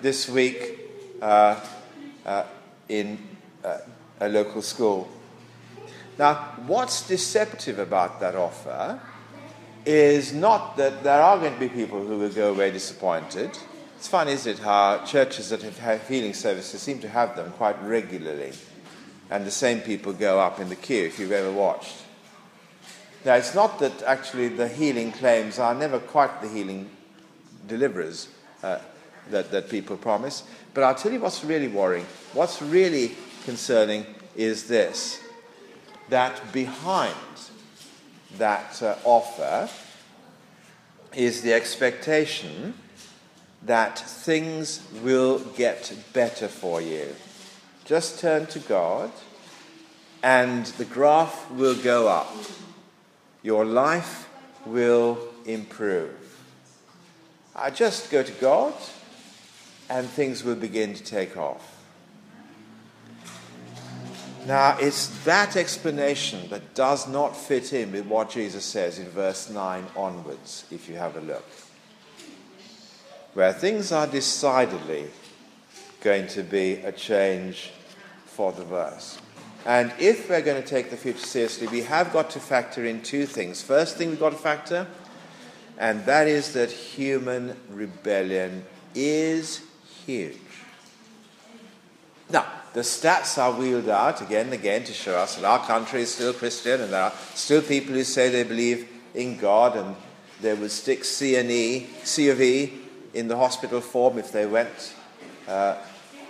this 0.00 0.28
week 0.28 0.78
uh, 1.20 1.58
uh 2.24 2.44
in 2.88 3.29
uh, 3.64 3.78
a 4.20 4.28
local 4.28 4.62
school. 4.62 5.08
Now, 6.18 6.34
what's 6.66 7.06
deceptive 7.06 7.78
about 7.78 8.20
that 8.20 8.34
offer 8.34 9.00
is 9.86 10.34
not 10.34 10.76
that 10.76 11.02
there 11.02 11.22
are 11.22 11.38
going 11.38 11.54
to 11.54 11.60
be 11.60 11.68
people 11.68 12.04
who 12.04 12.18
will 12.18 12.28
go 12.28 12.50
away 12.50 12.70
disappointed. 12.70 13.56
It's 13.96 14.08
funny, 14.08 14.32
isn't 14.32 14.58
it, 14.58 14.58
how 14.58 15.04
churches 15.04 15.50
that 15.50 15.62
have 15.62 16.08
healing 16.08 16.34
services 16.34 16.82
seem 16.82 17.00
to 17.00 17.08
have 17.08 17.36
them 17.36 17.50
quite 17.52 17.80
regularly, 17.82 18.52
and 19.30 19.46
the 19.46 19.50
same 19.50 19.80
people 19.80 20.12
go 20.12 20.38
up 20.40 20.58
in 20.58 20.68
the 20.68 20.76
queue 20.76 21.04
if 21.04 21.18
you've 21.18 21.32
ever 21.32 21.52
watched. 21.52 21.96
Now, 23.24 23.34
it's 23.34 23.54
not 23.54 23.78
that 23.80 24.02
actually 24.02 24.48
the 24.48 24.68
healing 24.68 25.12
claims 25.12 25.58
are 25.58 25.74
never 25.74 25.98
quite 25.98 26.40
the 26.40 26.48
healing 26.48 26.90
deliverers 27.66 28.28
uh, 28.62 28.78
that, 29.30 29.50
that 29.50 29.68
people 29.68 29.96
promise, 29.96 30.44
but 30.72 30.84
I'll 30.84 30.94
tell 30.94 31.12
you 31.12 31.20
what's 31.20 31.44
really 31.44 31.68
worrying. 31.68 32.06
What's 32.32 32.62
really 32.62 33.16
concerning 33.50 34.06
is 34.36 34.68
this 34.68 35.20
that 36.08 36.52
behind 36.52 37.36
that 38.38 38.80
uh, 38.80 38.94
offer 39.02 39.68
is 41.16 41.42
the 41.42 41.52
expectation 41.52 42.74
that 43.66 43.98
things 43.98 44.86
will 45.02 45.40
get 45.56 45.92
better 46.12 46.46
for 46.46 46.80
you. 46.80 47.08
Just 47.84 48.20
turn 48.20 48.46
to 48.46 48.60
God, 48.60 49.10
and 50.22 50.66
the 50.78 50.84
graph 50.84 51.50
will 51.50 51.74
go 51.74 52.06
up. 52.06 52.32
Your 53.42 53.64
life 53.64 54.28
will 54.64 55.18
improve. 55.44 56.14
I 57.56 57.70
just 57.70 58.12
go 58.12 58.22
to 58.22 58.32
God 58.32 58.74
and 59.88 60.06
things 60.08 60.44
will 60.44 60.60
begin 60.68 60.94
to 60.94 61.02
take 61.02 61.36
off. 61.36 61.69
Now, 64.46 64.78
it's 64.78 65.08
that 65.24 65.56
explanation 65.56 66.48
that 66.48 66.74
does 66.74 67.06
not 67.06 67.36
fit 67.36 67.72
in 67.72 67.92
with 67.92 68.06
what 68.06 68.30
Jesus 68.30 68.64
says 68.64 68.98
in 68.98 69.08
verse 69.08 69.50
9 69.50 69.86
onwards, 69.94 70.64
if 70.70 70.88
you 70.88 70.96
have 70.96 71.16
a 71.16 71.20
look, 71.20 71.44
where 73.34 73.52
things 73.52 73.92
are 73.92 74.06
decidedly 74.06 75.08
going 76.00 76.26
to 76.28 76.42
be 76.42 76.74
a 76.76 76.90
change 76.90 77.70
for 78.24 78.50
the 78.52 78.64
worse. 78.64 79.18
And 79.66 79.92
if 79.98 80.30
we're 80.30 80.40
going 80.40 80.62
to 80.62 80.66
take 80.66 80.88
the 80.88 80.96
future 80.96 81.18
seriously, 81.18 81.66
we 81.66 81.82
have 81.82 82.10
got 82.12 82.30
to 82.30 82.40
factor 82.40 82.86
in 82.86 83.02
two 83.02 83.26
things. 83.26 83.60
First 83.60 83.98
thing 83.98 84.08
we've 84.08 84.18
got 84.18 84.30
to 84.30 84.38
factor, 84.38 84.86
and 85.76 86.04
that 86.06 86.28
is 86.28 86.54
that 86.54 86.70
human 86.70 87.56
rebellion 87.68 88.64
is 88.94 89.60
huge. 90.06 90.38
Now, 92.30 92.46
the 92.72 92.80
stats 92.80 93.36
are 93.36 93.52
wheeled 93.52 93.88
out 93.88 94.20
again 94.22 94.46
and 94.46 94.54
again 94.54 94.84
to 94.84 94.92
show 94.92 95.16
us 95.16 95.36
that 95.36 95.44
our 95.44 95.64
country 95.66 96.02
is 96.02 96.14
still 96.14 96.32
Christian 96.32 96.80
and 96.80 96.92
there 96.92 97.02
are 97.02 97.12
still 97.34 97.62
people 97.62 97.94
who 97.94 98.04
say 98.04 98.28
they 98.28 98.44
believe 98.44 98.88
in 99.14 99.36
God 99.36 99.76
and 99.76 99.96
they 100.40 100.54
would 100.54 100.70
stick 100.70 101.04
C 101.04 101.36
and 101.36 101.50
E, 101.50 101.88
C 102.04 102.28
of 102.28 102.40
E 102.40 102.72
in 103.12 103.28
the 103.28 103.36
hospital 103.36 103.80
form 103.80 104.18
if 104.18 104.30
they 104.30 104.46
went 104.46 104.94
uh, 105.48 105.76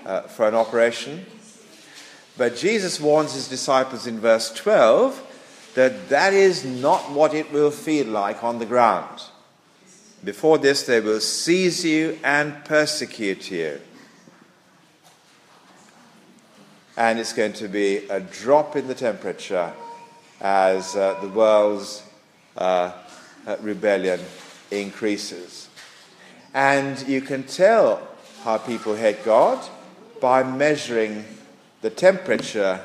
uh, 0.07 0.23
for 0.23 0.49
an 0.49 0.55
operation. 0.55 1.27
But 2.39 2.57
Jesus 2.57 2.99
warns 2.99 3.35
his 3.35 3.49
disciples 3.49 4.07
in 4.07 4.19
verse 4.19 4.51
12 4.55 5.27
that 5.75 6.09
that 6.09 6.33
is 6.33 6.65
not 6.65 7.11
what 7.11 7.35
it 7.35 7.53
will 7.53 7.71
feel 7.71 8.07
like 8.07 8.43
on 8.43 8.59
the 8.59 8.67
ground. 8.67 9.23
Before 10.25 10.59
this, 10.59 10.85
they 10.85 11.01
will 11.01 11.21
seize 11.21 11.85
you 11.85 12.19
and 12.25 12.65
persecute 12.65 13.51
you. 13.51 13.81
And 16.97 17.19
it's 17.19 17.33
going 17.33 17.53
to 17.55 17.69
be 17.69 18.09
a 18.09 18.21
drop 18.21 18.77
in 18.77 18.89
the 18.89 18.95
temperature 18.95 19.73
as 20.41 20.97
uh, 20.97 21.19
the 21.21 21.29
world's 21.29 22.03
uh, 22.57 22.93
uh 23.47 23.57
rebellion 23.61 24.21
increases. 24.71 25.69
And 26.53 27.07
you 27.07 27.21
can 27.21 27.45
tell 27.45 28.07
how 28.43 28.59
people 28.59 28.95
hate 28.97 29.25
God 29.25 29.65
by 30.21 30.43
measuring 30.43 31.25
the 31.81 31.91
temperature 31.91 32.81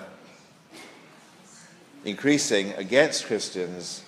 increasing 2.06 2.72
against 2.74 3.26
Christians 3.26 4.04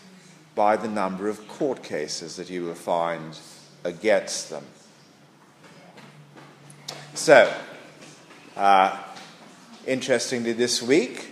by 0.55 0.77
the 0.77 0.87
number 0.87 1.27
of 1.27 1.47
court 1.47 1.83
cases 1.83 2.35
that 2.35 2.49
you 2.49 2.63
will 2.63 2.75
find 2.75 3.37
against 3.83 4.49
them. 4.49 4.63
So, 7.13 7.51
uh, 8.55 9.03
interestingly, 9.87 10.51
this 10.51 10.81
week 10.81 11.31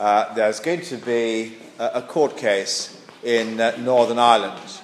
uh, 0.00 0.32
there's 0.34 0.60
going 0.60 0.80
to 0.80 0.96
be 0.96 1.54
a, 1.78 1.90
a 1.96 2.02
court 2.02 2.36
case 2.36 2.98
in 3.22 3.60
uh, 3.60 3.76
Northern 3.78 4.18
Ireland. 4.18 4.80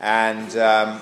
And 0.00 0.56
um, 0.56 1.00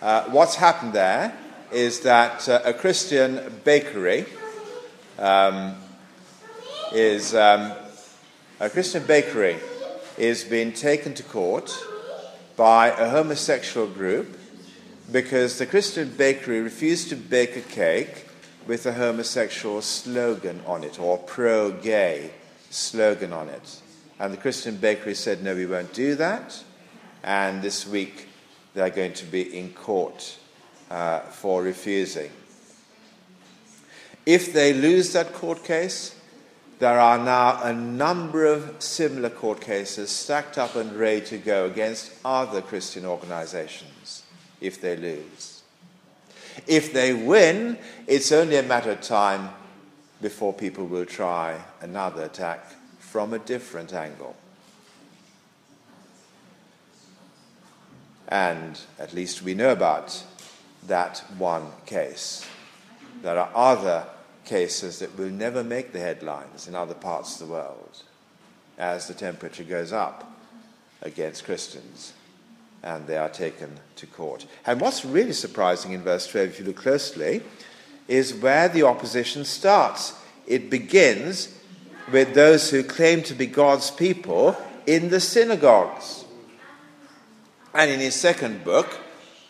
uh, 0.00 0.24
what's 0.24 0.56
happened 0.56 0.94
there 0.94 1.36
is 1.70 2.00
that 2.00 2.48
uh, 2.48 2.60
a 2.64 2.72
Christian 2.72 3.60
bakery 3.64 4.24
um, 5.18 5.74
is 6.92 7.34
um, 7.34 7.72
a 8.58 8.70
Christian 8.70 9.04
bakery 9.06 9.58
is 10.16 10.42
being 10.42 10.72
taken 10.72 11.12
to 11.14 11.22
court 11.22 11.76
by 12.56 12.88
a 12.88 13.10
homosexual 13.10 13.86
group 13.86 14.38
because 15.12 15.58
the 15.58 15.66
Christian 15.66 16.08
bakery 16.16 16.60
refused 16.60 17.10
to 17.10 17.16
bake 17.16 17.56
a 17.56 17.60
cake 17.60 18.26
with 18.66 18.86
a 18.86 18.92
homosexual 18.92 19.80
slogan 19.82 20.60
on 20.66 20.84
it 20.84 20.98
or 20.98 21.18
pro 21.18 21.70
gay 21.70 22.30
slogan 22.70 23.32
on 23.32 23.48
it. 23.48 23.80
And 24.18 24.32
the 24.32 24.38
Christian 24.38 24.76
bakery 24.76 25.14
said, 25.14 25.42
no, 25.42 25.54
we 25.54 25.66
won't 25.66 25.92
do 25.92 26.14
that. 26.16 26.62
And 27.22 27.62
this 27.62 27.86
week 27.86 28.28
they're 28.74 28.90
going 28.90 29.14
to 29.14 29.24
be 29.24 29.58
in 29.58 29.72
court 29.72 30.38
uh, 30.90 31.20
for 31.20 31.62
refusing. 31.62 32.30
If 34.24 34.52
they 34.52 34.72
lose 34.72 35.12
that 35.12 35.32
court 35.32 35.64
case, 35.64 36.16
there 36.78 36.98
are 36.98 37.18
now 37.18 37.62
a 37.62 37.72
number 37.72 38.44
of 38.44 38.82
similar 38.82 39.30
court 39.30 39.60
cases 39.60 40.10
stacked 40.10 40.58
up 40.58 40.76
and 40.76 40.92
ready 40.92 41.24
to 41.26 41.38
go 41.38 41.66
against 41.66 42.12
other 42.24 42.60
Christian 42.60 43.06
organizations 43.06 44.24
if 44.60 44.80
they 44.80 44.96
lose. 44.96 45.55
If 46.66 46.92
they 46.92 47.12
win, 47.12 47.78
it's 48.06 48.32
only 48.32 48.56
a 48.56 48.62
matter 48.62 48.92
of 48.92 49.00
time 49.00 49.50
before 50.22 50.52
people 50.52 50.86
will 50.86 51.04
try 51.04 51.60
another 51.80 52.24
attack 52.24 52.64
from 52.98 53.32
a 53.32 53.38
different 53.38 53.92
angle. 53.92 54.34
And 58.28 58.80
at 58.98 59.12
least 59.12 59.42
we 59.42 59.54
know 59.54 59.70
about 59.70 60.24
that 60.86 61.18
one 61.38 61.70
case. 61.84 62.46
There 63.22 63.38
are 63.38 63.50
other 63.54 64.06
cases 64.44 64.98
that 65.00 65.16
will 65.18 65.30
never 65.30 65.62
make 65.62 65.92
the 65.92 66.00
headlines 66.00 66.68
in 66.68 66.74
other 66.74 66.94
parts 66.94 67.40
of 67.40 67.46
the 67.46 67.52
world 67.52 68.02
as 68.78 69.08
the 69.08 69.14
temperature 69.14 69.64
goes 69.64 69.92
up 69.92 70.30
against 71.02 71.44
Christians 71.44 72.12
and 72.82 73.06
they 73.06 73.16
are 73.16 73.28
taken 73.28 73.78
to 73.96 74.06
court. 74.06 74.46
And 74.66 74.80
what's 74.80 75.04
really 75.04 75.32
surprising 75.32 75.92
in 75.92 76.02
verse 76.02 76.26
12, 76.26 76.48
if 76.48 76.58
you 76.60 76.66
look 76.66 76.76
closely, 76.76 77.42
is 78.08 78.34
where 78.34 78.68
the 78.68 78.84
opposition 78.84 79.44
starts. 79.44 80.14
It 80.46 80.70
begins 80.70 81.52
with 82.12 82.34
those 82.34 82.70
who 82.70 82.82
claim 82.84 83.22
to 83.24 83.34
be 83.34 83.46
God's 83.46 83.90
people 83.90 84.56
in 84.86 85.10
the 85.10 85.20
synagogues. 85.20 86.24
And 87.74 87.90
in 87.90 88.00
his 88.00 88.14
second 88.14 88.64
book, 88.64 88.88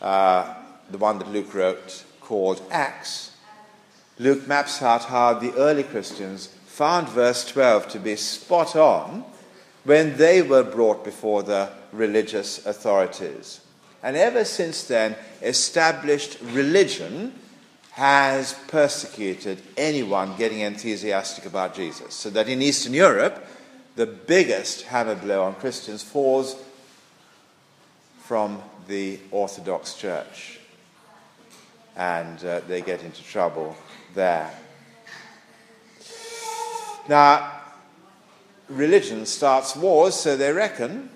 uh, 0.01 0.55
the 0.91 0.99
one 0.99 1.19
that 1.19 1.31
Luke 1.31 1.55
wrote 1.55 2.05
called 2.21 2.63
Acts, 2.71 3.33
Luke 4.19 4.49
maps 4.49 4.81
out 4.81 5.05
how 5.05 5.35
the 5.35 5.53
early 5.55 5.83
Christians 5.83 6.47
found 6.65 7.09
verse 7.09 7.45
12 7.45 7.89
to 7.89 7.99
be 7.99 8.17
spot 8.17 8.75
on 8.75 9.25
when 9.87 10.17
they 10.17 10.43
were 10.43 10.65
brought 10.65 11.05
before 11.05 11.43
the 11.43 11.71
religious 11.93 12.67
authorities. 12.67 13.61
And 14.03 14.17
ever 14.17 14.45
since 14.45 14.85
then, 14.85 15.17
established 15.41 16.39
religion 16.43 17.33
has 17.93 18.55
persecuted 18.69 19.63
anyone 19.77 20.37
getting 20.37 20.61
enthusiastic 20.61 21.47
about 21.47 21.75
Jesus. 21.75 22.15
So 22.15 22.31
that 22.31 22.49
in 22.49 22.61
Eastern 22.61 22.93
Europe, 22.93 23.47
the 23.95 24.07
biggest 24.07 24.83
hammer 24.83 25.15
blow 25.15 25.45
on 25.45 25.55
Christians 25.55 26.03
falls 26.03 26.57
from 28.25 28.61
the 28.89 29.19
Orthodox 29.31 29.95
Church. 29.95 30.59
And 31.97 32.45
uh, 32.45 32.61
they 32.69 32.83
get 32.83 33.03
into 33.03 33.23
trouble 33.23 33.75
there. 34.15 34.51
Now, 37.09 37.56
religion 38.69 39.27
starts 39.27 39.77
wars, 39.77 40.15
so 40.15 40.37
they 40.37 40.53
reckon, 40.53 41.11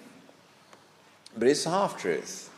but 1.37 1.49
it's 1.49 1.67
a 1.67 1.71
half 1.71 1.99
truth. 1.99 2.51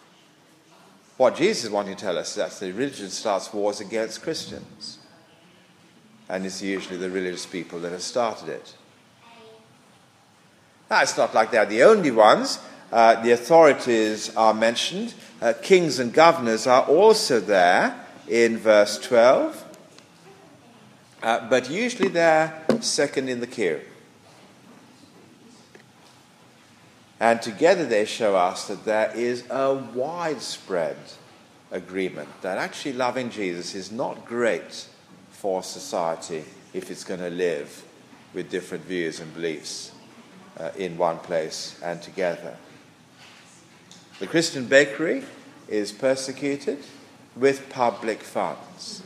What 1.17 1.37
Jesus 1.37 1.71
wanting 1.71 1.97
to 1.97 2.01
tell 2.01 2.19
us 2.19 2.31
is 2.31 2.35
that 2.37 2.51
the 2.59 2.73
religion 2.73 3.11
starts 3.11 3.53
wars 3.53 3.81
against 3.81 4.23
Christians. 4.23 4.99
And 6.29 6.47
it's 6.47 6.63
usually 6.63 6.97
the 6.97 7.11
religious 7.11 7.47
people 7.47 7.79
that 7.81 7.93
have 7.93 8.03
started 8.03 8.49
it. 8.49 8.75
Now, 10.91 11.03
it's 11.03 11.17
not 11.17 11.35
like 11.35 11.51
they're 11.51 11.67
the 11.67 11.85
only 11.85 12.11
ones. 12.11 12.59
Uh, 12.91 13.23
the 13.23 13.33
authorities 13.33 14.35
are 14.37 14.55
mentioned. 14.55 15.15
Uh, 15.41 15.53
kings 15.63 15.99
and 15.99 16.13
governors 16.13 16.67
are 16.67 16.83
also 16.85 17.41
there 17.41 17.99
in 18.29 18.59
verse 18.59 18.99
12. 18.99 19.65
Uh, 21.23 21.49
but 21.49 21.71
usually 21.71 22.09
they're 22.09 22.65
second 22.81 23.29
in 23.29 23.41
the 23.41 23.47
queue. 23.47 23.81
And 27.23 27.41
together 27.41 27.87
they 27.87 28.05
show 28.05 28.35
us 28.35 28.67
that 28.67 28.85
there 28.85 29.13
is 29.15 29.45
a 29.49 29.75
widespread 29.75 30.97
agreement 31.71 32.29
that 32.43 32.59
actually 32.59 32.95
loving 32.95 33.31
Jesus 33.31 33.77
is 33.77 33.93
not 33.93 34.27
great 34.27 34.89
for 35.31 35.63
society 35.63 36.43
if 36.75 36.91
it's 36.91 37.05
going 37.05 37.21
to 37.21 37.31
live 37.31 37.85
with 38.35 38.51
different 38.51 38.85
views 38.87 39.21
and 39.21 39.33
beliefs 39.35 39.93
uh, 40.59 40.71
in 40.77 40.99
one 40.99 41.19
place 41.19 41.79
and 41.81 42.03
together. 42.03 42.57
The 44.19 44.27
Christian 44.27 44.67
bakery 44.67 45.23
is 45.69 45.93
persecuted 45.93 46.79
with 47.37 47.71
public 47.71 48.21
funds. 48.25 49.01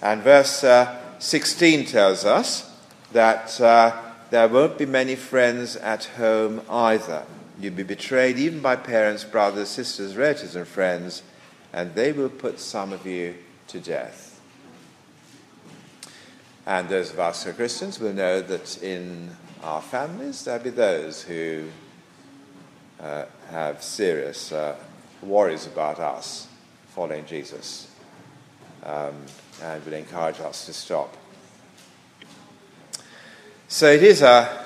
And 0.00 0.22
verse 0.22 0.62
uh, 0.62 0.96
16 1.18 1.86
tells 1.86 2.24
us 2.24 2.70
that 3.10 3.60
uh, 3.60 4.05
there 4.30 4.48
won't 4.48 4.78
be 4.78 4.86
many 4.86 5.14
friends 5.14 5.76
at 5.76 6.04
home 6.04 6.62
either. 6.68 7.24
You'll 7.60 7.74
be 7.74 7.82
betrayed 7.82 8.38
even 8.38 8.60
by 8.60 8.76
parents, 8.76 9.24
brothers, 9.24 9.68
sisters, 9.68 10.16
relatives, 10.16 10.56
and 10.56 10.66
friends, 10.66 11.22
and 11.72 11.94
they 11.94 12.12
will 12.12 12.28
put 12.28 12.60
some 12.60 12.92
of 12.92 13.06
you 13.06 13.34
to 13.68 13.80
death. 13.80 14.40
And 16.66 16.88
those 16.88 17.12
of 17.12 17.20
us 17.20 17.44
who 17.44 17.50
are 17.50 17.54
Christians 17.54 18.00
will 18.00 18.12
know 18.12 18.42
that 18.42 18.82
in 18.82 19.30
our 19.62 19.80
families 19.80 20.44
there'll 20.44 20.62
be 20.62 20.70
those 20.70 21.22
who 21.22 21.68
uh, 23.00 23.26
have 23.50 23.82
serious 23.82 24.50
uh, 24.52 24.76
worries 25.22 25.66
about 25.66 26.00
us 26.00 26.48
following 26.88 27.24
Jesus 27.26 27.88
um, 28.82 29.14
and 29.62 29.84
will 29.84 29.92
encourage 29.92 30.40
us 30.40 30.66
to 30.66 30.72
stop. 30.72 31.16
So 33.68 33.90
it 33.90 34.02
is 34.04 34.22
a, 34.22 34.64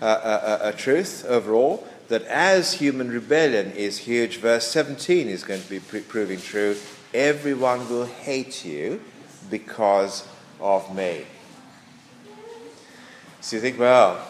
a, 0.00 0.06
a, 0.06 0.58
a 0.68 0.72
truth 0.72 1.24
overall 1.26 1.86
that 2.06 2.22
as 2.24 2.74
human 2.74 3.10
rebellion 3.10 3.72
is 3.72 3.98
huge, 3.98 4.38
verse 4.38 4.68
17 4.68 5.28
is 5.28 5.42
going 5.42 5.60
to 5.60 5.68
be 5.68 5.80
proving 5.80 6.40
true. 6.40 6.76
Everyone 7.12 7.88
will 7.88 8.06
hate 8.06 8.64
you 8.64 9.02
because 9.50 10.26
of 10.60 10.94
me. 10.94 11.24
So 13.40 13.56
you 13.56 13.62
think, 13.62 13.78
well, 13.78 14.24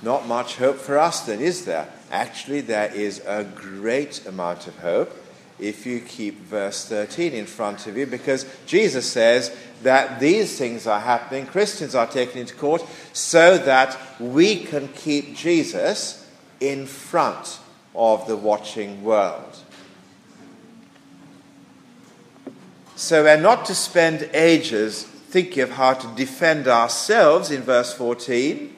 not 0.00 0.28
much 0.28 0.56
hope 0.56 0.76
for 0.76 0.98
us 0.98 1.22
then, 1.22 1.40
is 1.40 1.64
there? 1.64 1.92
Actually, 2.12 2.60
there 2.60 2.94
is 2.94 3.20
a 3.26 3.44
great 3.44 4.24
amount 4.26 4.68
of 4.68 4.78
hope 4.78 5.12
if 5.58 5.84
you 5.84 6.00
keep 6.00 6.38
verse 6.42 6.88
13 6.88 7.32
in 7.32 7.46
front 7.46 7.86
of 7.86 7.96
you, 7.96 8.06
because 8.06 8.46
Jesus 8.66 9.10
says 9.10 9.54
that 9.82 10.20
these 10.20 10.58
things 10.58 10.86
are 10.86 11.00
happening, 11.00 11.46
Christians 11.46 11.94
are 11.94 12.06
taken 12.06 12.40
into 12.40 12.54
court, 12.54 12.84
so 13.12 13.58
that 13.58 13.96
we 14.20 14.64
can 14.64 14.88
keep 14.88 15.34
Jesus 15.34 16.28
in 16.60 16.86
front 16.86 17.60
of 17.94 18.26
the 18.26 18.36
watching 18.36 19.02
world. 19.02 19.58
So 22.96 23.22
we're 23.24 23.40
not 23.40 23.64
to 23.66 23.74
spend 23.74 24.28
ages 24.34 25.04
thinking 25.04 25.62
of 25.62 25.70
how 25.70 25.94
to 25.94 26.06
defend 26.16 26.66
ourselves 26.66 27.50
in 27.50 27.62
verse 27.62 27.92
14. 27.92 28.74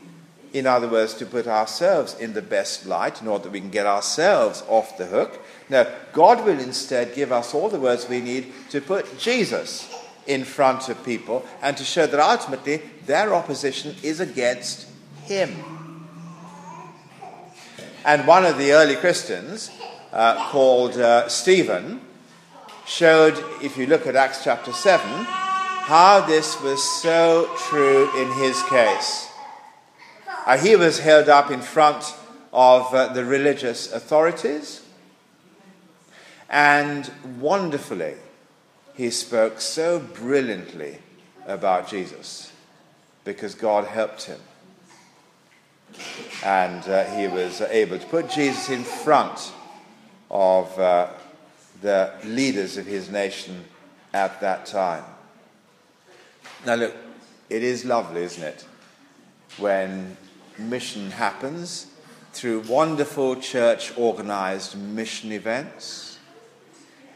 In 0.53 0.67
other 0.67 0.89
words, 0.89 1.15
to 1.15 1.27
put 1.27 1.47
ourselves 1.47 2.19
in 2.19 2.33
the 2.33 2.43
best 2.43 2.85
light 2.85 3.23
in 3.23 3.29
order 3.29 3.45
that 3.45 3.53
we 3.53 3.61
can 3.61 3.71
get 3.71 3.87
ourselves 3.87 4.65
off 4.69 4.99
the 4.99 5.07
hook. 5.07 5.41
No, 5.69 5.91
God 6.13 6.45
will 6.45 6.59
instead 6.59 7.15
give 7.15 7.31
us 7.31 7.55
all 7.55 7.69
the 7.69 7.79
words 7.79 8.09
we 8.09 8.21
need 8.21 8.53
to 8.71 8.81
put 8.81 9.17
Jesus 9.17 9.89
in 10.31 10.45
front 10.45 10.89
of 10.89 11.05
people 11.05 11.45
and 11.61 11.77
to 11.77 11.83
show 11.83 12.07
that 12.07 12.21
ultimately 12.21 12.81
their 13.05 13.35
opposition 13.35 13.97
is 14.05 14.21
against 14.21 14.87
Him. 15.25 15.51
And 18.05 18.27
one 18.29 18.47
of 18.47 18.57
the 18.57 18.73
early 18.73 18.95
Christians, 18.95 19.71
uh, 20.13 20.51
called 20.51 20.97
uh, 20.97 21.29
Stephen, 21.29 22.01
showed, 22.87 23.35
if 23.61 23.77
you 23.77 23.87
look 23.87 24.07
at 24.07 24.15
Acts 24.15 24.45
chapter 24.45 24.73
7, 24.73 25.07
how 25.91 26.21
this 26.21 26.61
was 26.63 26.81
so 27.03 27.51
true 27.69 28.09
in 28.23 28.33
his 28.39 28.63
case. 28.65 29.29
Uh, 30.47 30.57
he 30.57 30.77
was 30.77 31.01
held 31.01 31.29
up 31.29 31.51
in 31.51 31.61
front 31.61 32.15
of 32.53 32.95
uh, 32.95 33.13
the 33.13 33.25
religious 33.25 33.93
authorities, 33.93 34.83
and 36.49 37.11
wonderfully, 37.39 38.15
he 39.01 39.09
spoke 39.09 39.63
so 39.63 39.99
brilliantly 39.99 40.99
about 41.47 41.89
Jesus 41.89 42.53
because 43.25 43.55
God 43.55 43.87
helped 43.87 44.25
him. 44.25 44.39
And 46.45 46.87
uh, 46.87 47.05
he 47.17 47.27
was 47.27 47.63
able 47.63 47.99
to 47.99 48.07
put 48.09 48.29
Jesus 48.29 48.69
in 48.69 48.85
front 48.85 49.55
of 50.31 50.79
uh, 50.79 51.09
the 51.81 52.13
leaders 52.25 52.77
of 52.77 52.85
his 52.85 53.11
nation 53.11 53.65
at 54.13 54.39
that 54.43 54.67
time. 54.67 55.05
Now, 56.67 56.75
look, 56.75 56.95
it 57.49 57.63
is 57.63 57.87
lovely, 57.87 58.25
isn't 58.25 58.45
it, 58.45 58.67
when 59.57 60.15
mission 60.59 61.11
happens 61.11 61.87
through 62.35 62.65
wonderful 62.69 63.37
church 63.37 63.97
organized 63.97 64.77
mission 64.77 65.33
events 65.33 66.10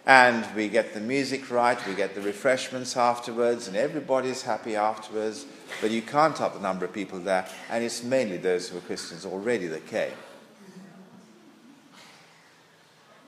and 0.06 0.46
we 0.54 0.68
get 0.68 0.92
the 0.92 1.00
music 1.00 1.50
right, 1.50 1.78
we 1.86 1.94
get 1.94 2.14
the 2.14 2.20
refreshments 2.20 2.96
afterwards, 2.96 3.68
and 3.68 3.76
everybody's 3.76 4.42
happy 4.42 4.76
afterwards. 4.76 5.46
But 5.80 5.90
you 5.90 6.02
can't 6.02 6.40
up 6.40 6.54
the 6.54 6.60
number 6.60 6.84
of 6.84 6.92
people 6.92 7.18
there, 7.20 7.46
and 7.70 7.82
it's 7.82 8.02
mainly 8.02 8.36
those 8.36 8.68
who 8.68 8.78
are 8.78 8.82
Christians 8.82 9.24
already 9.24 9.66
that 9.68 9.86
came. 9.86 10.12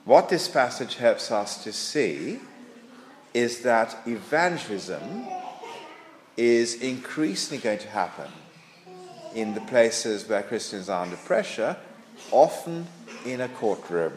What 0.05 0.29
this 0.29 0.47
passage 0.47 0.95
helps 0.95 1.31
us 1.31 1.63
to 1.63 1.73
see 1.73 2.39
is 3.33 3.61
that 3.63 3.97
evangelism 4.07 5.27
is 6.37 6.75
increasingly 6.75 7.61
going 7.61 7.79
to 7.79 7.89
happen 7.89 8.31
in 9.33 9.53
the 9.53 9.61
places 9.61 10.27
where 10.29 10.43
Christians 10.43 10.89
are 10.89 11.03
under 11.03 11.17
pressure, 11.17 11.75
often 12.31 12.87
in 13.25 13.41
a 13.41 13.49
courtroom. 13.49 14.13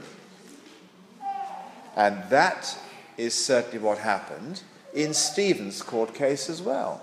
And 1.97 2.23
that 2.31 2.79
is 3.17 3.35
certainly 3.35 3.79
what 3.79 3.99
happened 3.99 4.63
in 4.95 5.15
Stephen's 5.15 5.83
court 5.83 6.15
case 6.15 6.49
as 6.49 6.63
well. 6.63 7.03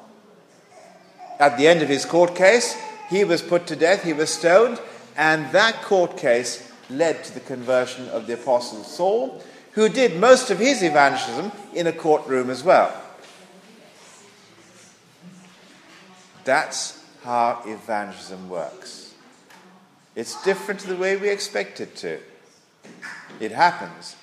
At 1.39 1.58
the 1.58 1.67
end 1.67 1.82
of 1.82 1.89
his 1.89 2.06
court 2.06 2.36
case, 2.36 2.76
he 3.10 3.23
was 3.23 3.41
put 3.41 3.67
to 3.67 3.76
death, 3.76 4.04
he 4.04 4.13
was 4.13 4.34
stoned, 4.34 4.80
and 5.15 5.52
that 5.52 5.82
court 5.84 6.17
case 6.17 6.71
led 6.89 7.23
to 7.23 7.34
the 7.34 7.39
conversion 7.39 8.10
of 8.10 8.28
the 8.28 8.34
Apostle 8.34 8.84
Saul, 8.84 9.41
who 9.73 9.89
did 9.89 10.19
most 10.19 10.50
of 10.50 10.60
his 10.60 10.82
evangelism 10.82 11.52
in 11.73 11.88
a 11.88 11.93
courtroom 11.93 12.50
as 12.50 12.63
well. 12.63 12.93
That's 16.43 17.04
how 17.23 17.62
evangelism 17.65 18.50
works. 18.50 19.13
It's 20.15 20.41
different 20.43 20.80
to 20.80 20.88
the 20.88 20.95
way 20.95 21.17
we 21.17 21.30
expect 21.30 21.80
it 21.80 21.95
to. 21.97 22.19
It 23.39 23.52
happens 23.52 24.15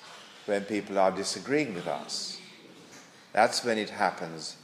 when 0.45 0.63
people 0.63 0.99
are 0.99 1.11
disagreeing 1.11 1.73
with 1.73 1.87
us. 1.87 2.39
That's 3.33 3.63
when 3.63 3.77
it 3.77 3.89
happens 3.89 4.55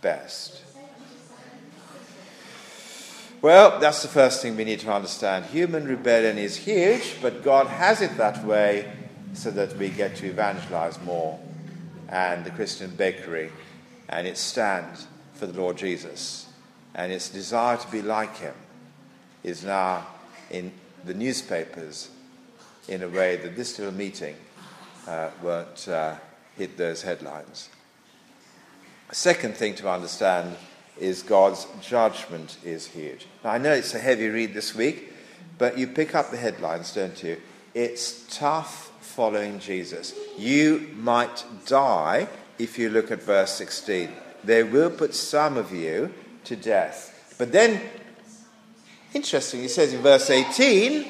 best. 0.00 0.62
Well, 3.42 3.78
that's 3.78 4.02
the 4.02 4.08
first 4.08 4.42
thing 4.42 4.56
we 4.56 4.64
need 4.64 4.80
to 4.80 4.92
understand. 4.92 5.44
Human 5.46 5.86
rebellion 5.86 6.38
is 6.38 6.56
huge, 6.56 7.16
but 7.20 7.44
God 7.44 7.66
has 7.66 8.00
it 8.00 8.16
that 8.16 8.44
way 8.44 8.90
so 9.34 9.50
that 9.50 9.76
we 9.76 9.90
get 9.90 10.16
to 10.16 10.26
evangelize 10.26 11.00
more. 11.02 11.38
And 12.08 12.44
the 12.44 12.50
Christian 12.50 12.90
bakery 12.96 13.52
and 14.08 14.26
its 14.26 14.40
stand 14.40 15.06
for 15.34 15.46
the 15.46 15.60
Lord 15.60 15.76
Jesus 15.76 16.46
and 16.94 17.12
its 17.12 17.28
desire 17.28 17.76
to 17.76 17.90
be 17.90 18.00
like 18.00 18.36
him 18.38 18.54
is 19.44 19.64
now 19.64 20.06
in 20.50 20.72
the 21.04 21.14
newspapers 21.14 22.08
in 22.88 23.02
a 23.02 23.08
way 23.08 23.36
that 23.36 23.54
this 23.54 23.78
little 23.78 23.94
meeting 23.94 24.34
uh, 25.06 25.30
won't 25.42 25.88
uh, 25.88 26.16
hit 26.56 26.76
those 26.76 27.02
headlines. 27.02 27.68
Second 29.12 29.56
thing 29.56 29.74
to 29.76 29.88
understand 29.88 30.56
is 30.98 31.22
God's 31.22 31.66
judgment 31.80 32.56
is 32.64 32.86
huge. 32.86 33.26
Now, 33.44 33.50
I 33.50 33.58
know 33.58 33.72
it's 33.72 33.94
a 33.94 33.98
heavy 33.98 34.28
read 34.28 34.54
this 34.54 34.74
week, 34.74 35.12
but 35.58 35.78
you 35.78 35.86
pick 35.86 36.14
up 36.14 36.30
the 36.30 36.36
headlines, 36.36 36.92
don't 36.92 37.22
you? 37.22 37.40
It's 37.74 38.26
tough 38.36 38.90
following 39.00 39.58
Jesus. 39.58 40.14
You 40.36 40.90
might 40.96 41.44
die 41.66 42.28
if 42.58 42.78
you 42.78 42.88
look 42.88 43.10
at 43.10 43.22
verse 43.22 43.52
16. 43.52 44.10
They 44.42 44.62
will 44.62 44.90
put 44.90 45.14
some 45.14 45.56
of 45.56 45.72
you 45.72 46.12
to 46.44 46.56
death. 46.56 47.34
But 47.38 47.52
then, 47.52 47.80
interesting, 49.12 49.60
he 49.60 49.68
says 49.68 49.92
in 49.92 50.00
verse 50.00 50.30
18 50.30 51.06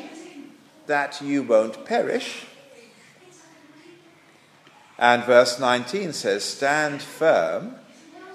that 0.86 1.20
you 1.20 1.42
won't 1.42 1.84
perish 1.84 2.46
and 4.98 5.24
verse 5.24 5.58
19 5.58 6.12
says, 6.12 6.44
Stand 6.44 7.02
firm 7.02 7.76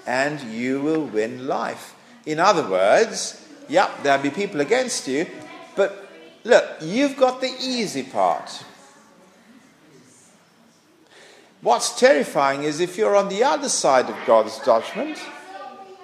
and 0.06 0.40
you 0.40 0.80
will 0.80 1.04
win 1.04 1.46
life. 1.46 1.94
In 2.26 2.38
other 2.38 2.68
words, 2.68 3.44
yep, 3.68 3.90
there'll 4.02 4.22
be 4.22 4.30
people 4.30 4.60
against 4.60 5.08
you, 5.08 5.26
but 5.74 6.08
look, 6.44 6.64
you've 6.80 7.16
got 7.16 7.40
the 7.40 7.52
easy 7.60 8.02
part. 8.02 8.64
What's 11.62 11.98
terrifying 11.98 12.64
is 12.64 12.80
if 12.80 12.98
you're 12.98 13.16
on 13.16 13.28
the 13.28 13.44
other 13.44 13.68
side 13.68 14.10
of 14.10 14.16
God's 14.26 14.58
judgment, 14.64 15.18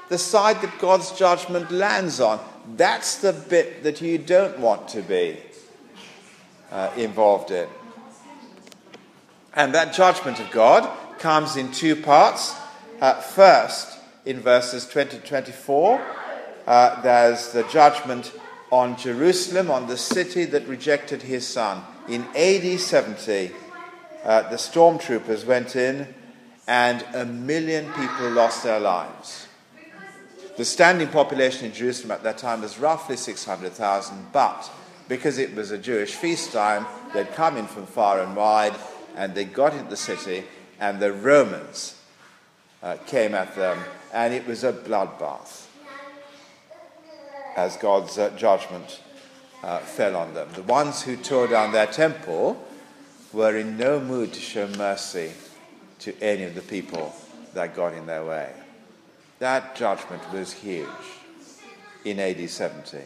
the 0.09 0.19
side 0.19 0.61
that 0.63 0.79
God's 0.79 1.13
judgment 1.19 1.71
lands 1.71 2.21
on, 2.21 2.41
that's 2.77 3.17
the 3.17 3.33
bit 3.33 3.83
that 3.83 4.01
you 4.01 4.19
don't 4.19 4.59
want 4.59 4.89
to 4.89 5.03
be 5.03 5.37
uh, 6.71 6.91
involved 6.97 7.51
in. 7.51 7.69
And 9.59 9.75
that 9.75 9.93
judgment 9.93 10.39
of 10.39 10.53
God 10.53 10.89
comes 11.19 11.57
in 11.57 11.73
two 11.73 11.97
parts. 11.97 12.55
Uh, 13.01 13.15
first, 13.15 13.99
in 14.25 14.39
verses 14.39 14.87
20 14.87 15.19
to 15.19 15.27
24, 15.27 16.01
uh, 16.65 17.03
there's 17.03 17.51
the 17.51 17.65
judgment 17.65 18.33
on 18.71 18.97
Jerusalem, 18.97 19.69
on 19.69 19.89
the 19.89 19.97
city 19.97 20.45
that 20.45 20.65
rejected 20.69 21.23
his 21.23 21.45
son. 21.45 21.83
In 22.09 22.23
AD 22.37 22.79
70, 22.79 23.51
uh, 24.23 24.49
the 24.49 24.55
stormtroopers 24.55 25.45
went 25.45 25.75
in 25.75 26.07
and 26.69 27.05
a 27.13 27.25
million 27.25 27.93
people 27.95 28.31
lost 28.31 28.63
their 28.63 28.79
lives. 28.79 29.49
The 30.57 30.65
standing 30.65 31.09
population 31.09 31.67
in 31.67 31.73
Jerusalem 31.73 32.13
at 32.13 32.23
that 32.23 32.39
time 32.39 32.61
was 32.61 32.79
roughly 32.79 33.17
600,000, 33.17 34.27
but 34.33 34.71
because 35.09 35.37
it 35.39 35.57
was 35.57 35.73
a 35.73 35.79
Jewish 35.79 36.15
feast 36.15 36.53
time, 36.53 36.87
they'd 37.13 37.33
come 37.33 37.57
in 37.57 37.67
from 37.67 37.87
far 37.87 38.21
and 38.21 38.37
wide 38.37 38.77
and 39.19 39.35
they 39.35 39.45
got 39.45 39.75
into 39.75 39.91
the 39.91 39.97
city, 39.97 40.45
and 40.79 41.01
the 41.01 41.13
Romans 41.13 42.01
uh, 42.85 42.97
came 43.07 43.35
at 43.35 43.57
them, 43.57 43.77
and 44.15 44.33
it 44.33 44.47
was 44.47 44.63
a 44.63 44.73
bloodbath 44.73 45.67
as 47.57 47.77
God's 47.77 48.17
uh, 48.17 48.31
judgment 48.37 49.01
uh, 49.65 49.81
fell 49.81 50.15
on 50.15 50.35
them. 50.35 50.49
The 50.55 50.63
ones 50.63 51.03
who 51.03 51.17
tore 51.17 51.49
down 51.49 51.73
their 51.73 51.89
temple 51.89 52.65
were 53.33 53.57
in 53.57 53.77
no 53.77 53.99
mood 53.99 54.33
to 54.35 54.41
show 54.41 54.69
mercy 54.69 55.33
to 55.99 56.17
any 56.23 56.45
of 56.45 56.55
the 56.55 56.63
people 56.63 57.13
that 57.55 57.75
got 57.75 57.95
in 57.95 58.07
their 58.07 58.25
way. 58.25 58.53
That 59.41 59.75
judgment 59.75 60.23
was 60.33 60.53
huge 60.53 60.87
in 62.05 62.21
AD 62.21 62.49
70. 62.49 62.99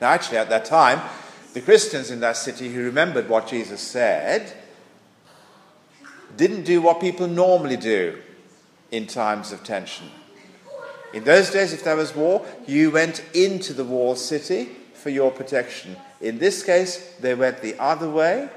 Now, 0.00 0.10
actually, 0.10 0.38
at 0.38 0.48
that 0.48 0.64
time, 0.64 1.00
the 1.54 1.60
Christians 1.60 2.10
in 2.10 2.18
that 2.20 2.36
city 2.36 2.72
who 2.72 2.82
remembered 2.82 3.28
what 3.28 3.46
Jesus 3.46 3.80
said 3.80 4.52
didn't 6.36 6.64
do 6.64 6.80
what 6.80 7.00
people 7.00 7.26
normally 7.26 7.76
do 7.76 8.18
in 8.90 9.06
times 9.06 9.52
of 9.52 9.64
tension. 9.64 10.10
In 11.14 11.24
those 11.24 11.50
days, 11.50 11.72
if 11.72 11.84
there 11.84 11.96
was 11.96 12.14
war, 12.14 12.44
you 12.66 12.90
went 12.90 13.24
into 13.34 13.72
the 13.72 13.84
walled 13.84 14.18
city 14.18 14.68
for 14.94 15.10
your 15.10 15.30
protection. 15.30 15.96
In 16.20 16.38
this 16.38 16.62
case, 16.62 17.14
they 17.20 17.34
went 17.34 17.62
the 17.62 17.80
other 17.80 18.10
way. 18.10 18.48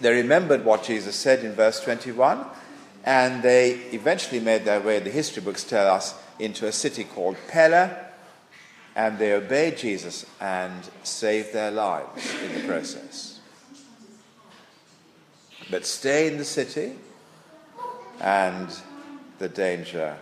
They 0.00 0.12
remembered 0.12 0.64
what 0.64 0.84
Jesus 0.84 1.16
said 1.16 1.44
in 1.44 1.54
verse 1.54 1.80
21, 1.80 2.44
and 3.04 3.42
they 3.42 3.70
eventually 3.92 4.40
made 4.40 4.64
their 4.64 4.80
way, 4.80 4.98
the 4.98 5.10
history 5.10 5.42
books 5.42 5.64
tell 5.64 5.88
us, 5.88 6.14
into 6.38 6.66
a 6.66 6.72
city 6.72 7.04
called 7.04 7.36
Pella, 7.48 7.96
and 8.94 9.18
they 9.18 9.32
obeyed 9.32 9.78
Jesus 9.78 10.26
and 10.40 10.88
saved 11.02 11.52
their 11.52 11.70
lives 11.70 12.34
in 12.42 12.54
the 12.54 12.66
process. 12.66 13.35
But 15.70 15.84
stay 15.84 16.28
in 16.28 16.38
the 16.38 16.44
city, 16.44 16.92
and 18.20 18.68
the 19.38 19.48
danger 19.48 20.16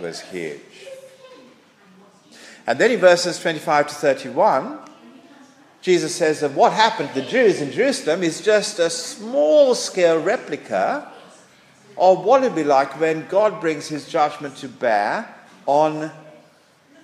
was 0.00 0.20
huge. 0.20 0.60
And 2.66 2.78
then 2.78 2.90
in 2.90 3.00
verses 3.00 3.38
25 3.40 3.88
to 3.88 3.94
31, 3.94 4.78
Jesus 5.82 6.14
says 6.14 6.40
that 6.40 6.52
what 6.52 6.72
happened 6.72 7.10
to 7.10 7.20
the 7.20 7.26
Jews 7.26 7.60
in 7.60 7.70
Jerusalem 7.70 8.22
is 8.22 8.40
just 8.40 8.78
a 8.78 8.88
small 8.88 9.74
scale 9.74 10.20
replica 10.20 11.10
of 11.96 12.24
what 12.24 12.42
it 12.42 12.48
will 12.48 12.56
be 12.56 12.64
like 12.64 12.98
when 12.98 13.26
God 13.28 13.60
brings 13.60 13.88
his 13.88 14.08
judgment 14.08 14.56
to 14.56 14.68
bear 14.68 15.28
on 15.66 16.10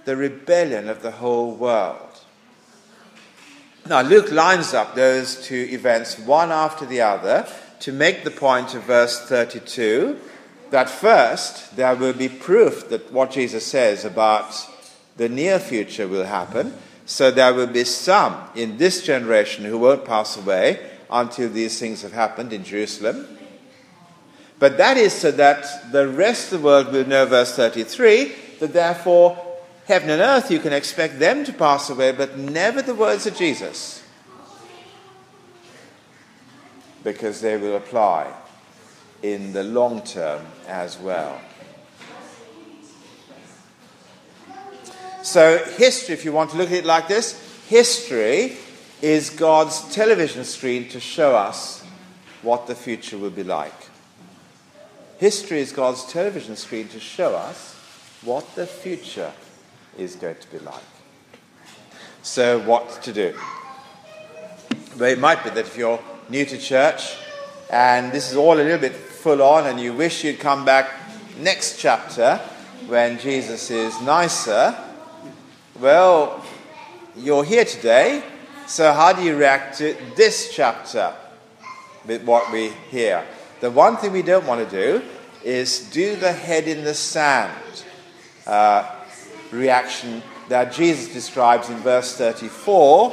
the 0.05 0.17
rebellion 0.17 0.89
of 0.89 1.03
the 1.03 1.11
whole 1.11 1.55
world. 1.55 2.21
Now, 3.87 4.03
Luke 4.03 4.31
lines 4.31 4.73
up 4.75 4.95
those 4.95 5.47
two 5.47 5.69
events 5.71 6.19
one 6.19 6.51
after 6.51 6.87
the 6.87 7.03
other 7.03 7.47
to 7.81 7.93
make 7.93 8.25
the 8.25 8.31
point 8.31 8.75
of 8.75 8.85
verse 8.85 9.21
32 9.21 10.19
that 10.71 10.89
first 10.89 11.77
there 11.77 11.95
will 11.95 12.13
be 12.13 12.29
proof 12.29 12.89
that 12.91 13.13
what 13.13 13.33
Jesus 13.33 13.67
says 13.67 14.05
about 14.05 14.55
the 15.17 15.29
near 15.29 15.59
future 15.59 16.07
will 16.07 16.25
happen. 16.25 16.75
So 17.07 17.31
there 17.31 17.53
will 17.53 17.67
be 17.67 17.85
some 17.85 18.37
in 18.55 18.79
this 18.79 19.05
generation 19.05 19.65
who 19.65 19.79
won't 19.79 20.05
pass 20.05 20.37
away 20.37 20.91
until 21.11 21.49
these 21.49 21.79
things 21.79 22.03
have 22.03 22.13
happened 22.13 22.53
in 22.53 22.63
Jerusalem. 22.63 23.27
But 24.61 24.77
that 24.77 24.97
is 24.97 25.13
so 25.13 25.31
that 25.33 25.91
the 25.91 26.07
rest 26.07 26.53
of 26.53 26.61
the 26.61 26.67
world 26.67 26.93
will 26.93 27.07
know, 27.07 27.27
verse 27.27 27.57
33, 27.57 28.33
that 28.61 28.73
therefore 28.73 29.37
heaven 29.87 30.11
and 30.11 30.23
earth 30.23 30.51
you 30.51 30.61
can 30.61 30.73
expect 30.73 31.19
them 31.19 31.45
to 31.45 31.53
pass 31.53 31.91
away, 31.91 32.13
but 32.13 32.39
never 32.39 32.81
the 32.81 32.95
words 32.95 33.27
of 33.27 33.35
Jesus. 33.35 34.00
Because 37.03 37.41
they 37.41 37.57
will 37.57 37.77
apply 37.77 38.33
in 39.23 39.53
the 39.53 39.65
long 39.65 40.03
term 40.03 40.45
as 40.67 40.99
well. 40.99 41.41
So, 45.23 45.59
history, 45.59 46.15
if 46.15 46.25
you 46.25 46.33
want 46.33 46.51
to 46.51 46.57
look 46.57 46.69
at 46.69 46.79
it 46.79 46.85
like 46.87 47.07
this, 47.07 47.39
history 47.69 48.57
is 49.03 49.31
God's 49.31 49.95
television 49.95 50.45
screen 50.45 50.89
to 50.89 51.01
show 51.01 51.37
us 51.37 51.85
what 52.43 52.67
the 52.67 52.75
future 52.75 53.19
will 53.19 53.31
be 53.31 53.45
like. 53.45 53.75
History 55.19 55.61
is 55.61 55.73
God's 55.73 56.11
television 56.11 56.57
screen 56.57 56.89
to 56.89 57.01
show 57.01 57.35
us 57.35 57.75
what 58.23 58.55
the 58.55 58.67
future 58.67 59.33
is 59.99 60.17
going 60.17 60.37
to 60.37 60.51
be 60.51 60.59
like. 60.59 60.83
So, 62.23 62.59
what 62.61 63.03
to 63.03 63.13
do? 63.13 63.35
Well, 64.99 65.11
it 65.11 65.19
might 65.19 65.45
be 65.45 65.51
that 65.51 65.67
if 65.67 65.77
you're 65.77 66.03
new 66.31 66.45
to 66.45 66.57
church 66.57 67.17
and 67.71 68.13
this 68.13 68.31
is 68.31 68.37
all 68.37 68.55
a 68.55 68.63
little 68.63 68.79
bit 68.79 68.95
full 68.95 69.43
on 69.43 69.67
and 69.67 69.81
you 69.81 69.93
wish 69.93 70.25
you'd 70.25 70.39
come 70.39 70.65
back 70.65 70.91
next 71.39 71.79
chapter 71.79 72.41
when 72.87 73.19
Jesus 73.19 73.71
is 73.71 74.01
nicer, 74.03 74.77
well, 75.79 76.45
you're 77.17 77.45
here 77.45 77.65
today, 77.65 78.23
so 78.67 78.93
how 78.93 79.13
do 79.13 79.23
you 79.23 79.37
react 79.37 79.79
to 79.79 79.97
this 80.17 80.53
chapter 80.55 81.13
with 82.07 82.25
what 82.25 82.53
we 82.53 82.71
hear? 82.91 83.25
The 83.61 83.71
one 83.71 83.97
thing 83.97 84.13
we 84.13 84.23
don't 84.23 84.47
want 84.47 84.69
to 84.69 84.71
do 84.71 85.05
is 85.45 85.91
do 85.91 86.17
the 86.17 86.33
head 86.33 86.67
in 86.67 86.85
the 86.85 86.95
sand 86.95 87.85
uh, 88.47 88.91
reaction 89.51 90.23
that 90.49 90.73
Jesus 90.73 91.13
describes 91.13 91.71
in 91.71 91.77
verse 91.79 92.17
34, 92.17 93.11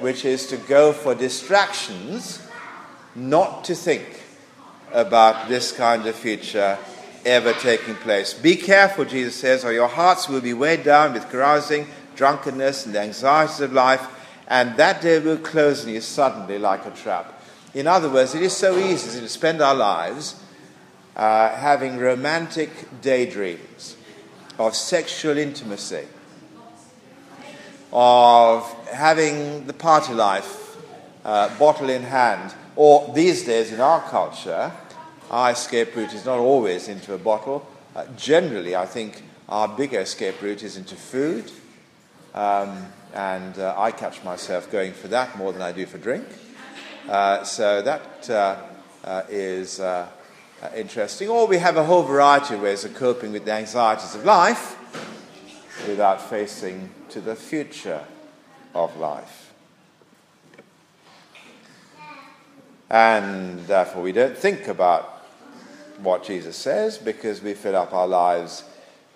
which 0.00 0.24
is 0.24 0.46
to 0.46 0.56
go 0.56 0.92
for 0.92 1.14
distractions, 1.14 2.47
not 3.18 3.64
to 3.64 3.74
think 3.74 4.22
about 4.92 5.48
this 5.48 5.72
kind 5.72 6.06
of 6.06 6.14
future 6.14 6.78
ever 7.26 7.52
taking 7.54 7.94
place. 7.96 8.32
Be 8.32 8.56
careful, 8.56 9.04
Jesus 9.04 9.36
says, 9.36 9.64
or 9.64 9.72
your 9.72 9.88
hearts 9.88 10.28
will 10.28 10.40
be 10.40 10.54
weighed 10.54 10.84
down 10.84 11.12
with 11.12 11.28
carousing, 11.28 11.86
drunkenness, 12.16 12.86
and 12.86 12.94
the 12.94 13.00
anxieties 13.00 13.60
of 13.60 13.72
life, 13.72 14.06
and 14.46 14.76
that 14.76 15.02
day 15.02 15.18
will 15.18 15.36
close 15.36 15.84
on 15.84 15.92
you 15.92 16.00
suddenly 16.00 16.58
like 16.58 16.86
a 16.86 16.90
trap. 16.90 17.34
In 17.74 17.86
other 17.86 18.08
words, 18.08 18.34
it 18.34 18.42
is 18.42 18.56
so 18.56 18.78
easy 18.78 19.20
to 19.20 19.28
spend 19.28 19.60
our 19.60 19.74
lives 19.74 20.42
uh, 21.16 21.50
having 21.50 21.98
romantic 21.98 22.70
daydreams 23.02 23.96
of 24.58 24.74
sexual 24.74 25.36
intimacy, 25.36 26.06
of 27.92 28.64
having 28.88 29.66
the 29.66 29.72
party 29.72 30.14
life 30.14 30.76
uh, 31.24 31.56
bottle 31.58 31.90
in 31.90 32.02
hand, 32.02 32.54
or 32.78 33.12
these 33.12 33.44
days 33.44 33.72
in 33.72 33.80
our 33.80 34.00
culture, 34.02 34.70
our 35.32 35.50
escape 35.50 35.96
route 35.96 36.14
is 36.14 36.24
not 36.24 36.38
always 36.38 36.86
into 36.86 37.12
a 37.12 37.18
bottle. 37.18 37.66
Uh, 37.96 38.06
generally, 38.16 38.76
I 38.76 38.86
think 38.86 39.24
our 39.48 39.66
bigger 39.66 39.98
escape 39.98 40.40
route 40.40 40.62
is 40.62 40.76
into 40.76 40.94
food. 40.94 41.50
Um, 42.34 42.86
and 43.12 43.58
uh, 43.58 43.74
I 43.76 43.90
catch 43.90 44.22
myself 44.22 44.70
going 44.70 44.92
for 44.92 45.08
that 45.08 45.36
more 45.36 45.52
than 45.52 45.60
I 45.60 45.72
do 45.72 45.86
for 45.86 45.98
drink. 45.98 46.24
Uh, 47.08 47.42
so 47.42 47.82
that 47.82 48.30
uh, 48.30 48.62
uh, 49.04 49.22
is 49.28 49.80
uh, 49.80 50.06
interesting. 50.76 51.28
Or 51.28 51.48
we 51.48 51.58
have 51.58 51.76
a 51.76 51.84
whole 51.84 52.04
variety 52.04 52.54
of 52.54 52.62
ways 52.62 52.84
of 52.84 52.94
coping 52.94 53.32
with 53.32 53.44
the 53.44 53.54
anxieties 53.54 54.14
of 54.14 54.24
life 54.24 54.76
without 55.88 56.22
facing 56.22 56.90
to 57.08 57.20
the 57.20 57.34
future 57.34 58.04
of 58.72 58.96
life. 58.98 59.47
And 62.90 63.60
therefore, 63.66 64.02
we 64.02 64.12
don't 64.12 64.36
think 64.36 64.68
about 64.68 65.22
what 66.00 66.24
Jesus 66.24 66.56
says 66.56 66.96
because 66.96 67.42
we 67.42 67.54
fill 67.54 67.76
up 67.76 67.92
our 67.92 68.06
lives 68.06 68.64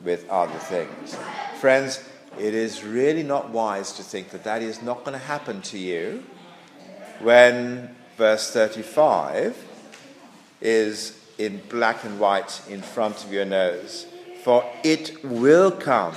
with 0.02 0.28
other 0.28 0.58
things. 0.58 1.16
Friends, 1.61 2.02
it 2.38 2.54
is 2.54 2.82
really 2.82 3.22
not 3.22 3.50
wise 3.50 3.92
to 3.92 4.02
think 4.02 4.30
that 4.30 4.44
that 4.44 4.62
is 4.62 4.82
not 4.82 5.04
going 5.04 5.12
to 5.12 5.24
happen 5.24 5.62
to 5.62 5.78
you 5.78 6.24
when 7.20 7.94
verse 8.16 8.50
35 8.50 9.56
is 10.61 11.18
in 11.38 11.61
black 11.68 12.04
and 12.04 12.18
white 12.18 12.61
in 12.68 12.82
front 12.82 13.24
of 13.24 13.32
your 13.32 13.44
nose. 13.44 14.06
For 14.42 14.64
it 14.82 15.24
will 15.24 15.70
come 15.70 16.14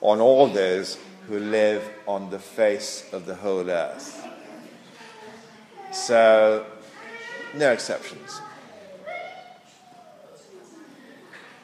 on 0.00 0.20
all 0.20 0.48
those 0.48 0.98
who 1.28 1.38
live 1.38 1.88
on 2.06 2.30
the 2.30 2.38
face 2.38 3.08
of 3.12 3.26
the 3.26 3.36
whole 3.36 3.70
earth. 3.70 4.26
So, 5.92 6.66
no 7.54 7.70
exceptions. 7.70 8.40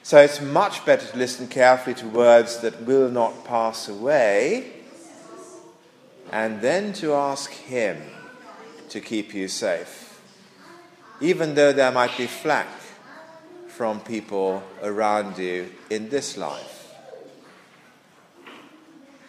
So 0.02 0.18
it's 0.18 0.40
much 0.40 0.86
better 0.86 1.06
to 1.06 1.16
listen 1.18 1.48
carefully 1.48 1.94
to 1.96 2.06
words 2.08 2.60
that 2.60 2.82
will 2.82 3.10
not 3.10 3.44
pass 3.44 3.88
away 3.88 4.72
and 6.30 6.60
then 6.60 6.92
to 6.94 7.12
ask 7.14 7.50
Him 7.50 8.00
to 8.88 9.00
keep 9.00 9.34
you 9.34 9.48
safe, 9.48 10.20
even 11.20 11.54
though 11.54 11.72
there 11.72 11.92
might 11.92 12.16
be 12.16 12.26
flack 12.26 12.68
from 13.66 14.00
people 14.00 14.62
around 14.82 15.36
you 15.38 15.70
in 15.90 16.08
this 16.08 16.36
life. 16.36 16.94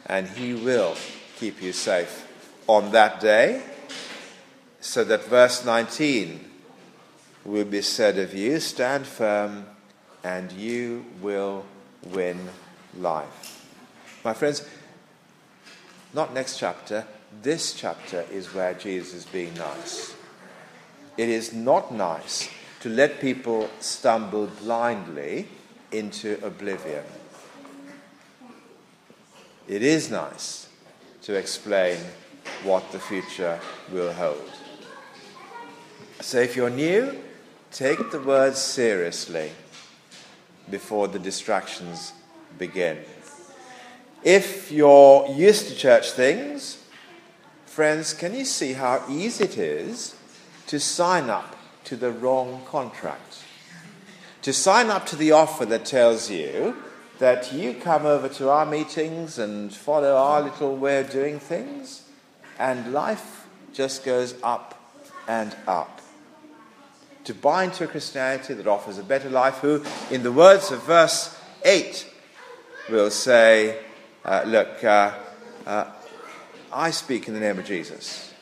And 0.05 0.27
He 0.27 0.53
will 0.53 0.95
keep 1.37 1.61
you 1.61 1.73
safe 1.73 2.25
on 2.67 2.91
that 2.91 3.19
day, 3.19 3.61
so 4.81 5.03
that 5.03 5.23
verse 5.25 5.65
19 5.65 6.45
will 7.45 7.65
be 7.65 7.81
said 7.81 8.17
of 8.17 8.33
you 8.33 8.59
stand 8.59 9.05
firm, 9.05 9.65
and 10.23 10.51
you 10.51 11.05
will 11.21 11.65
win 12.11 12.49
life. 12.97 13.65
My 14.23 14.33
friends, 14.33 14.67
not 16.13 16.33
next 16.33 16.57
chapter, 16.57 17.05
this 17.41 17.73
chapter 17.73 18.25
is 18.31 18.53
where 18.53 18.73
Jesus 18.73 19.13
is 19.13 19.25
being 19.25 19.53
nice. 19.53 20.13
It 21.17 21.29
is 21.29 21.53
not 21.53 21.93
nice 21.93 22.49
to 22.81 22.89
let 22.89 23.19
people 23.21 23.69
stumble 23.79 24.47
blindly 24.61 25.47
into 25.91 26.39
oblivion. 26.43 27.03
It 29.67 29.83
is 29.83 30.09
nice 30.09 30.67
to 31.23 31.35
explain 31.35 31.99
what 32.63 32.91
the 32.91 32.99
future 32.99 33.59
will 33.91 34.13
hold. 34.13 34.58
So 36.21 36.39
if 36.39 36.55
you're 36.55 36.69
new, 36.69 37.17
take 37.71 38.11
the 38.11 38.19
words 38.19 38.59
seriously 38.59 39.51
before 40.69 41.07
the 41.07 41.17
distractions 41.17 42.11
begin. 42.57 42.99
If 44.23 44.69
you're 44.69 45.27
used 45.29 45.69
to 45.69 45.75
church 45.75 46.11
things, 46.11 46.83
friends, 47.65 48.13
can 48.13 48.35
you 48.35 48.43
see 48.43 48.73
how 48.73 49.01
easy 49.09 49.45
it 49.45 49.57
is 49.57 50.15
to 50.67 50.77
sign 50.77 51.29
up 51.29 51.55
to 51.85 51.95
the 51.95 52.11
wrong 52.11 52.63
contract? 52.65 53.43
To 54.41 54.51
sign 54.51 54.89
up 54.89 55.05
to 55.07 55.15
the 55.15 55.31
offer 55.31 55.65
that 55.67 55.85
tells 55.85 56.29
you 56.29 56.75
that 57.19 57.53
you 57.53 57.73
come 57.73 58.05
over 58.05 58.27
to 58.27 58.49
our 58.49 58.65
meetings 58.65 59.39
and 59.39 59.73
follow 59.73 60.15
our 60.17 60.41
little 60.41 60.75
way 60.75 60.99
of 60.99 61.09
doing 61.09 61.39
things, 61.39 62.03
and 62.57 62.91
life 62.91 63.47
just 63.73 64.03
goes 64.03 64.35
up 64.43 64.75
and 65.25 65.55
up. 65.65 65.98
To 67.25 67.33
buy 67.33 67.65
into 67.65 67.83
a 67.83 67.87
Christianity 67.87 68.53
that 68.53 68.67
offers 68.67 68.97
a 68.97 69.03
better 69.03 69.29
life, 69.29 69.55
who, 69.55 69.83
in 70.09 70.23
the 70.23 70.31
words 70.31 70.71
of 70.71 70.83
verse 70.83 71.37
8, 71.63 72.07
will 72.89 73.11
say, 73.11 73.79
uh, 74.25 74.43
Look, 74.45 74.83
uh, 74.83 75.13
uh, 75.65 75.85
I 76.71 76.91
speak 76.91 77.27
in 77.27 77.33
the 77.33 77.39
name 77.39 77.59
of 77.59 77.65
Jesus, 77.65 78.33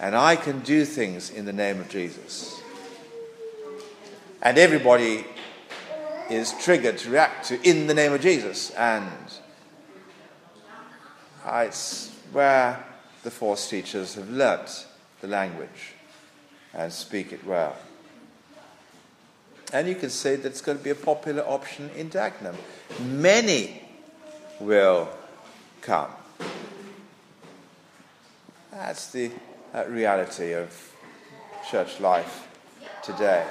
and 0.00 0.14
I 0.14 0.36
can 0.36 0.60
do 0.60 0.84
things 0.84 1.30
in 1.30 1.44
the 1.44 1.52
name 1.52 1.80
of 1.80 1.88
Jesus. 1.88 2.60
And 4.42 4.58
everybody 4.58 5.24
is 6.30 6.52
triggered 6.60 6.98
to 6.98 7.10
react 7.10 7.46
to 7.46 7.60
in 7.68 7.86
the 7.86 7.94
name 7.94 8.12
of 8.12 8.20
Jesus, 8.20 8.70
and 8.72 9.10
it's 11.46 12.10
where 12.32 12.84
the 13.22 13.30
false 13.30 13.68
teachers 13.68 14.14
have 14.14 14.30
learnt 14.30 14.86
the 15.20 15.28
language 15.28 15.94
and 16.74 16.92
speak 16.92 17.32
it 17.32 17.44
well. 17.46 17.76
And 19.72 19.88
you 19.88 19.94
can 19.94 20.10
say 20.10 20.36
that 20.36 20.46
it's 20.46 20.60
going 20.60 20.78
to 20.78 20.84
be 20.84 20.90
a 20.90 20.94
popular 20.94 21.42
option 21.42 21.90
in 21.96 22.10
Dagenham. 22.10 22.56
Many 23.00 23.82
will 24.60 25.08
come. 25.80 26.10
That's 28.70 29.10
the 29.10 29.30
reality 29.88 30.52
of 30.52 30.94
church 31.70 32.00
life 32.00 32.48
today. 33.02 33.46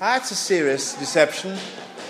That's 0.00 0.30
a 0.30 0.34
serious 0.34 0.94
deception 0.94 1.56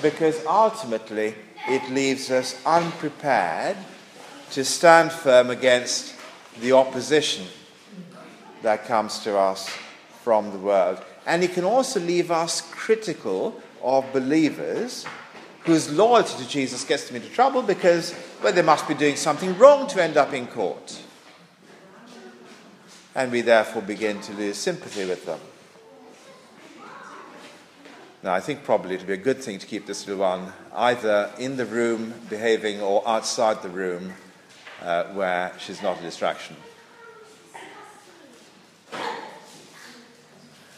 because 0.00 0.44
ultimately 0.46 1.34
it 1.68 1.90
leaves 1.90 2.30
us 2.30 2.60
unprepared 2.64 3.76
to 4.52 4.64
stand 4.64 5.12
firm 5.12 5.50
against 5.50 6.14
the 6.60 6.72
opposition 6.72 7.46
that 8.62 8.86
comes 8.86 9.20
to 9.20 9.36
us 9.36 9.68
from 10.22 10.50
the 10.50 10.58
world. 10.58 11.02
And 11.26 11.42
it 11.44 11.52
can 11.52 11.64
also 11.64 12.00
leave 12.00 12.30
us 12.30 12.60
critical 12.72 13.60
of 13.82 14.10
believers 14.12 15.04
whose 15.64 15.92
loyalty 15.92 16.42
to 16.42 16.48
Jesus 16.48 16.84
gets 16.84 17.06
them 17.06 17.16
into 17.16 17.28
trouble 17.28 17.62
because, 17.62 18.14
well, 18.42 18.52
they 18.52 18.62
must 18.62 18.88
be 18.88 18.94
doing 18.94 19.16
something 19.16 19.56
wrong 19.58 19.86
to 19.88 20.02
end 20.02 20.16
up 20.16 20.32
in 20.32 20.46
court. 20.46 21.00
And 23.14 23.30
we 23.30 23.42
therefore 23.42 23.82
begin 23.82 24.20
to 24.22 24.32
lose 24.32 24.56
sympathy 24.56 25.04
with 25.04 25.26
them. 25.26 25.38
Now, 28.22 28.34
I 28.34 28.40
think 28.40 28.62
probably 28.62 28.94
it 28.94 28.98
would 28.98 29.08
be 29.08 29.14
a 29.14 29.16
good 29.16 29.42
thing 29.42 29.58
to 29.58 29.66
keep 29.66 29.86
this 29.86 30.06
little 30.06 30.20
one 30.20 30.52
either 30.74 31.30
in 31.38 31.56
the 31.56 31.66
room 31.66 32.14
behaving 32.30 32.80
or 32.80 33.06
outside 33.06 33.62
the 33.62 33.68
room 33.68 34.12
uh, 34.80 35.04
where 35.06 35.52
she's 35.58 35.82
not 35.82 35.98
a 35.98 36.02
distraction. 36.02 36.56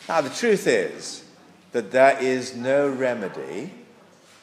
Now, 0.08 0.20
the 0.20 0.30
truth 0.30 0.66
is 0.66 1.24
that 1.72 1.90
there 1.90 2.18
is 2.20 2.54
no 2.54 2.88
remedy 2.88 3.72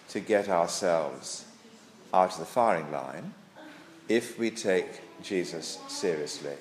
to 0.10 0.20
get 0.20 0.50
ourselves 0.50 1.46
out 2.14 2.34
of 2.34 2.40
the 2.40 2.46
firing 2.46 2.92
line 2.92 3.34
if 4.10 4.40
we 4.40 4.50
take 4.50 4.88
Jesus 5.24 5.78
seriously. 5.88 6.56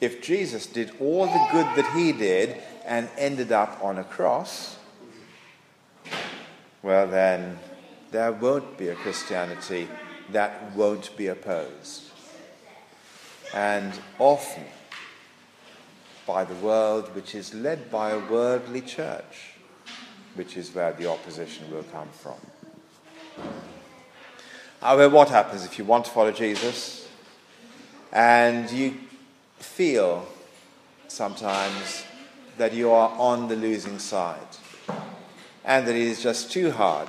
If 0.00 0.22
Jesus 0.22 0.66
did 0.66 0.92
all 0.98 1.26
the 1.26 1.48
good 1.52 1.66
that 1.76 1.92
he 1.94 2.12
did 2.12 2.60
and 2.86 3.08
ended 3.16 3.52
up 3.52 3.78
on 3.82 3.98
a 3.98 4.04
cross, 4.04 4.76
well, 6.82 7.06
then 7.06 7.58
there 8.10 8.32
won't 8.32 8.78
be 8.78 8.88
a 8.88 8.94
Christianity 8.94 9.88
that 10.30 10.74
won't 10.74 11.16
be 11.16 11.26
opposed. 11.28 12.04
And 13.54 13.92
often 14.18 14.64
by 16.26 16.44
the 16.44 16.54
world, 16.56 17.14
which 17.14 17.34
is 17.34 17.54
led 17.54 17.90
by 17.90 18.10
a 18.10 18.18
worldly 18.18 18.80
church 18.80 19.56
which 20.36 20.56
is 20.56 20.74
where 20.74 20.92
the 20.92 21.10
opposition 21.10 21.70
will 21.72 21.82
come 21.84 22.08
from. 22.10 22.34
However, 24.80 25.14
what 25.14 25.30
happens 25.30 25.64
if 25.64 25.78
you 25.78 25.84
want 25.84 26.04
to 26.04 26.10
follow 26.10 26.30
Jesus 26.30 27.08
and 28.12 28.70
you 28.70 28.94
feel 29.58 30.26
sometimes 31.08 32.04
that 32.58 32.72
you 32.72 32.90
are 32.90 33.10
on 33.18 33.48
the 33.48 33.56
losing 33.56 33.98
side 33.98 34.38
and 35.64 35.86
that 35.86 35.94
it 35.94 36.02
is 36.02 36.22
just 36.22 36.52
too 36.52 36.70
hard 36.70 37.08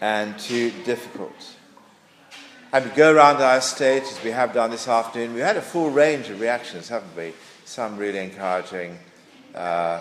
and 0.00 0.38
too 0.38 0.70
difficult? 0.84 1.56
And 2.72 2.84
we 2.84 2.90
go 2.92 3.12
around 3.12 3.36
our 3.36 3.58
estate 3.58 4.04
as 4.04 4.22
we 4.22 4.30
have 4.30 4.54
done 4.54 4.70
this 4.70 4.88
afternoon. 4.88 5.34
We've 5.34 5.42
had 5.42 5.56
a 5.56 5.62
full 5.62 5.90
range 5.90 6.28
of 6.28 6.40
reactions, 6.40 6.88
haven't 6.88 7.14
we? 7.16 7.32
Some 7.72 7.96
really 7.96 8.18
encouraging, 8.18 8.98
uh, 9.54 10.00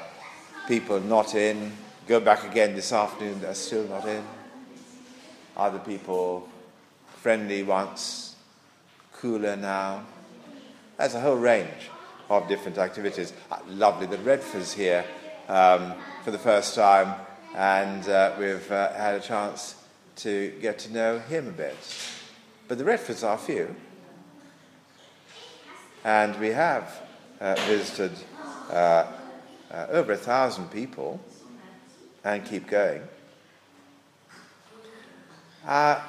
people 0.67 0.99
not 0.99 1.35
in, 1.35 1.71
Go 2.05 2.19
back 2.19 2.43
again 2.43 2.75
this 2.75 2.91
afternoon, 2.91 3.39
they're 3.39 3.53
still 3.53 3.85
not 3.85 4.05
in. 4.05 4.21
Other 5.55 5.79
people, 5.79 6.49
friendly 7.21 7.63
once, 7.63 8.35
cooler 9.13 9.55
now. 9.55 10.03
There's 10.97 11.13
a 11.13 11.21
whole 11.21 11.37
range 11.37 11.89
of 12.29 12.49
different 12.49 12.77
activities. 12.77 13.31
Uh, 13.49 13.59
lovely 13.69 14.07
that 14.07 14.19
Redford's 14.25 14.73
here 14.73 15.05
um, 15.47 15.93
for 16.25 16.31
the 16.31 16.37
first 16.37 16.75
time, 16.75 17.15
and 17.55 18.05
uh, 18.09 18.33
we've 18.37 18.69
uh, 18.69 18.91
had 18.91 19.15
a 19.15 19.21
chance 19.21 19.75
to 20.17 20.53
get 20.61 20.77
to 20.79 20.91
know 20.91 21.19
him 21.19 21.47
a 21.47 21.51
bit. 21.51 21.77
But 22.67 22.79
the 22.79 22.83
Redfords 22.83 23.25
are 23.25 23.37
few, 23.37 23.73
and 26.03 26.37
we 26.37 26.49
have 26.49 27.01
visited 27.41 28.11
uh, 28.69 29.07
uh, 29.71 29.87
over 29.89 30.13
a 30.13 30.17
thousand 30.17 30.69
people 30.69 31.19
and 32.23 32.45
keep 32.45 32.67
going. 32.67 33.01
Uh, 35.65 35.99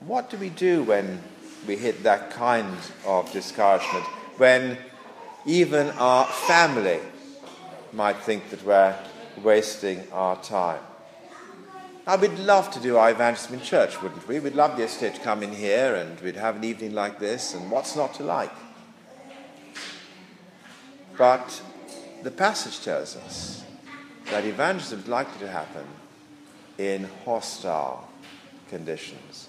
what 0.00 0.30
do 0.30 0.36
we 0.36 0.50
do 0.50 0.82
when 0.84 1.20
we 1.66 1.76
hit 1.76 2.02
that 2.04 2.30
kind 2.30 2.76
of 3.04 3.30
discouragement? 3.32 4.04
When 4.38 4.78
even 5.46 5.88
our 5.90 6.26
family 6.26 7.00
might 7.92 8.16
think 8.18 8.50
that 8.50 8.64
we're 8.64 8.96
wasting 9.42 10.02
our 10.12 10.40
time? 10.42 10.80
Now, 12.06 12.16
we'd 12.16 12.38
love 12.38 12.70
to 12.70 12.80
do 12.80 12.98
our 12.98 13.10
evangelism 13.10 13.54
in 13.54 13.62
church, 13.62 14.00
wouldn't 14.00 14.28
we? 14.28 14.38
We'd 14.38 14.54
love 14.54 14.76
the 14.76 14.84
estate 14.84 15.16
to 15.16 15.20
come 15.22 15.42
in 15.42 15.52
here 15.52 15.96
and 15.96 16.20
we'd 16.20 16.36
have 16.36 16.54
an 16.54 16.62
evening 16.62 16.94
like 16.94 17.18
this, 17.18 17.52
and 17.54 17.68
what's 17.68 17.96
not 17.96 18.14
to 18.14 18.22
like? 18.22 18.52
But 21.16 21.62
the 22.22 22.30
passage 22.30 22.84
tells 22.84 23.16
us 23.16 23.64
that 24.30 24.44
evangelism 24.44 25.00
is 25.00 25.08
likely 25.08 25.40
to 25.46 25.50
happen 25.50 25.86
in 26.78 27.08
hostile 27.24 28.08
conditions. 28.68 29.48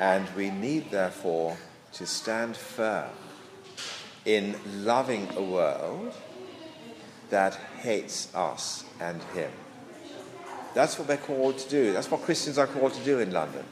And 0.00 0.28
we 0.36 0.50
need, 0.50 0.90
therefore, 0.90 1.56
to 1.94 2.06
stand 2.06 2.56
firm 2.56 3.10
in 4.24 4.56
loving 4.84 5.28
a 5.36 5.42
world 5.42 6.12
that 7.30 7.54
hates 7.80 8.34
us 8.34 8.84
and 9.00 9.22
Him. 9.34 9.50
That's 10.74 10.98
what 10.98 11.08
we're 11.08 11.16
called 11.16 11.58
to 11.58 11.68
do. 11.68 11.92
That's 11.92 12.10
what 12.10 12.22
Christians 12.22 12.58
are 12.58 12.66
called 12.66 12.92
to 12.94 13.04
do 13.04 13.20
in 13.20 13.30
London. 13.30 13.64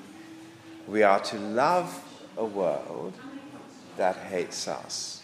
We 0.86 1.02
are 1.02 1.20
to 1.20 1.38
love 1.38 2.02
a 2.36 2.44
world 2.44 3.12
that 3.96 4.16
hates 4.16 4.68
us. 4.68 5.22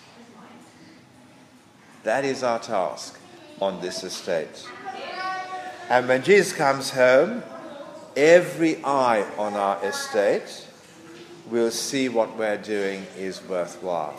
That 2.03 2.25
is 2.25 2.43
our 2.43 2.59
task 2.59 3.19
on 3.61 3.81
this 3.81 4.03
estate. 4.05 4.67
And 5.89 6.09
when 6.09 6.23
Jesus 6.23 6.53
comes 6.53 6.91
home, 6.91 7.43
every 8.17 8.83
eye 8.85 9.27
on 9.37 9.55
our 9.55 9.85
estate 9.85 10.67
will 11.51 11.71
see 11.71 12.09
what 12.09 12.37
we're 12.39 12.57
doing 12.57 13.07
is 13.19 13.43
worthwhile. 13.43 14.19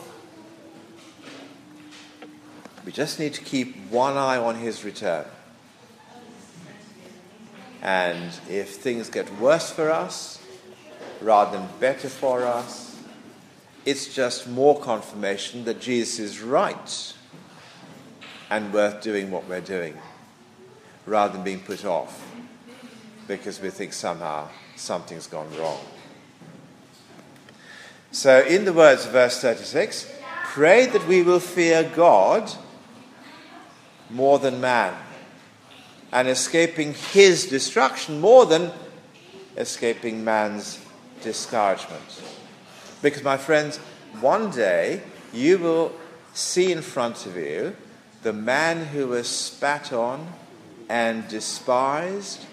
We 2.85 2.91
just 2.91 3.19
need 3.19 3.33
to 3.35 3.41
keep 3.41 3.75
one 3.89 4.17
eye 4.17 4.37
on 4.37 4.55
his 4.55 4.83
return. 4.83 5.25
And 7.81 8.31
if 8.49 8.75
things 8.75 9.09
get 9.09 9.31
worse 9.39 9.71
for 9.71 9.89
us 9.89 10.39
rather 11.21 11.57
than 11.57 11.67
better 11.79 12.09
for 12.09 12.43
us, 12.43 12.90
it's 13.85 14.13
just 14.13 14.47
more 14.47 14.79
confirmation 14.79 15.65
that 15.65 15.79
Jesus 15.79 16.19
is 16.19 16.41
right 16.41 17.13
and 18.49 18.73
worth 18.73 19.01
doing 19.01 19.31
what 19.31 19.47
we're 19.47 19.61
doing 19.61 19.97
rather 21.05 21.33
than 21.33 21.43
being 21.43 21.61
put 21.61 21.85
off 21.85 22.23
because 23.27 23.61
we 23.61 23.69
think 23.69 23.93
somehow 23.93 24.47
something's 24.75 25.27
gone 25.27 25.47
wrong. 25.57 25.79
So, 28.11 28.41
in 28.41 28.65
the 28.65 28.73
words 28.73 29.05
of 29.05 29.13
verse 29.13 29.39
36, 29.39 30.11
pray 30.45 30.85
that 30.87 31.07
we 31.07 31.23
will 31.23 31.39
fear 31.39 31.89
God 31.95 32.51
more 34.09 34.37
than 34.37 34.59
man 34.59 34.93
and 36.11 36.27
escaping 36.27 36.93
his 36.93 37.45
destruction 37.45 38.19
more 38.19 38.45
than 38.45 38.71
escaping 39.55 40.23
man's 40.23 40.79
discouragement. 41.21 42.01
Because, 43.01 43.23
my 43.23 43.37
friends, 43.37 43.77
one 44.19 44.51
day 44.51 45.01
you 45.33 45.57
will 45.57 45.93
see 46.33 46.71
in 46.71 46.81
front 46.81 47.25
of 47.25 47.35
you 47.35 47.75
the 48.23 48.33
man 48.33 48.85
who 48.85 49.07
was 49.07 49.27
spat 49.27 49.91
on 49.91 50.27
and 50.87 51.27
despised, 51.27 52.45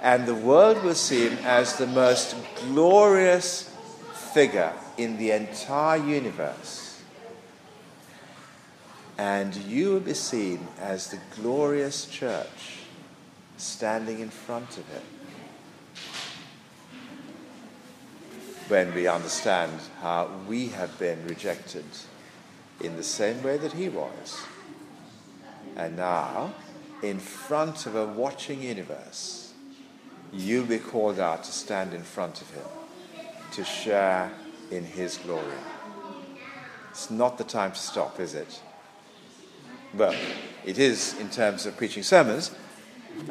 and 0.00 0.26
the 0.26 0.34
world 0.34 0.82
will 0.84 0.94
see 0.94 1.28
him 1.28 1.38
as 1.44 1.76
the 1.76 1.86
most 1.86 2.36
glorious 2.56 3.74
figure 4.32 4.72
in 4.96 5.16
the 5.16 5.32
entire 5.32 5.98
universe. 5.98 7.02
And 9.16 9.56
you 9.56 9.90
will 9.90 10.00
be 10.00 10.14
seen 10.14 10.68
as 10.78 11.08
the 11.08 11.18
glorious 11.34 12.04
church 12.04 12.84
standing 13.56 14.20
in 14.20 14.30
front 14.30 14.78
of 14.78 14.86
him. 14.88 15.02
When 18.68 18.94
we 18.94 19.06
understand 19.06 19.72
how 20.02 20.30
we 20.46 20.68
have 20.68 20.98
been 20.98 21.26
rejected 21.26 21.84
in 22.80 22.96
the 22.96 23.02
same 23.02 23.42
way 23.42 23.56
that 23.56 23.72
he 23.72 23.88
was. 23.88 24.42
And 25.76 25.96
now, 25.96 26.54
in 27.02 27.18
front 27.18 27.86
of 27.86 27.96
a 27.96 28.04
watching 28.04 28.62
universe, 28.62 29.52
you'll 30.32 30.66
be 30.66 30.78
called 30.78 31.18
out 31.18 31.44
to 31.44 31.52
stand 31.52 31.94
in 31.94 32.02
front 32.02 32.42
of 32.42 32.50
him, 32.50 32.64
to 33.52 33.64
share 33.64 34.30
in 34.70 34.84
his 34.84 35.16
glory. 35.18 35.46
It's 36.90 37.10
not 37.10 37.38
the 37.38 37.44
time 37.44 37.72
to 37.72 37.78
stop, 37.78 38.20
is 38.20 38.34
it? 38.34 38.60
Well, 39.94 40.14
it 40.66 40.78
is 40.78 41.18
in 41.18 41.30
terms 41.30 41.64
of 41.64 41.76
preaching 41.76 42.02
sermons, 42.02 42.54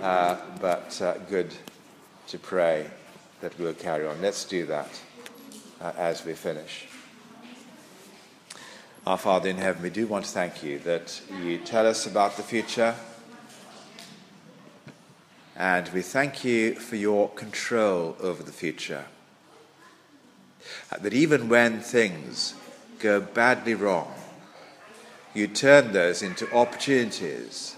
uh, 0.02 0.38
but 0.60 1.00
uh, 1.02 1.18
good 1.30 1.54
to 2.28 2.40
pray 2.40 2.90
that 3.42 3.58
we'll 3.60 3.74
carry 3.74 4.08
on. 4.08 4.22
Let's 4.22 4.44
do 4.44 4.66
that 4.66 4.90
uh, 5.82 5.93
as 5.97 6.25
we 6.25 6.34
finish. 6.34 6.88
Our 9.05 9.17
Father 9.17 9.49
in 9.49 9.57
heaven, 9.57 9.82
we 9.84 9.89
do 9.89 10.05
want 10.05 10.25
to 10.25 10.32
thank 10.32 10.63
you 10.63 10.80
that 10.80 11.21
you 11.41 11.59
tell 11.59 11.88
us 11.88 12.05
about 12.05 12.36
the 12.36 12.43
future. 12.43 12.95
And 15.55 15.88
we 15.89 16.01
thank 16.01 16.43
you 16.43 16.75
for 16.75 16.97
your 16.97 17.30
control 17.30 18.15
over 18.19 18.43
the 18.43 18.51
future. 18.51 19.05
That 21.01 21.13
even 21.13 21.49
when 21.49 21.80
things 21.80 22.53
go 22.99 23.21
badly 23.21 23.75
wrong, 23.75 24.13
you 25.34 25.47
turn 25.47 25.93
those 25.93 26.21
into 26.21 26.53
opportunities 26.53 27.75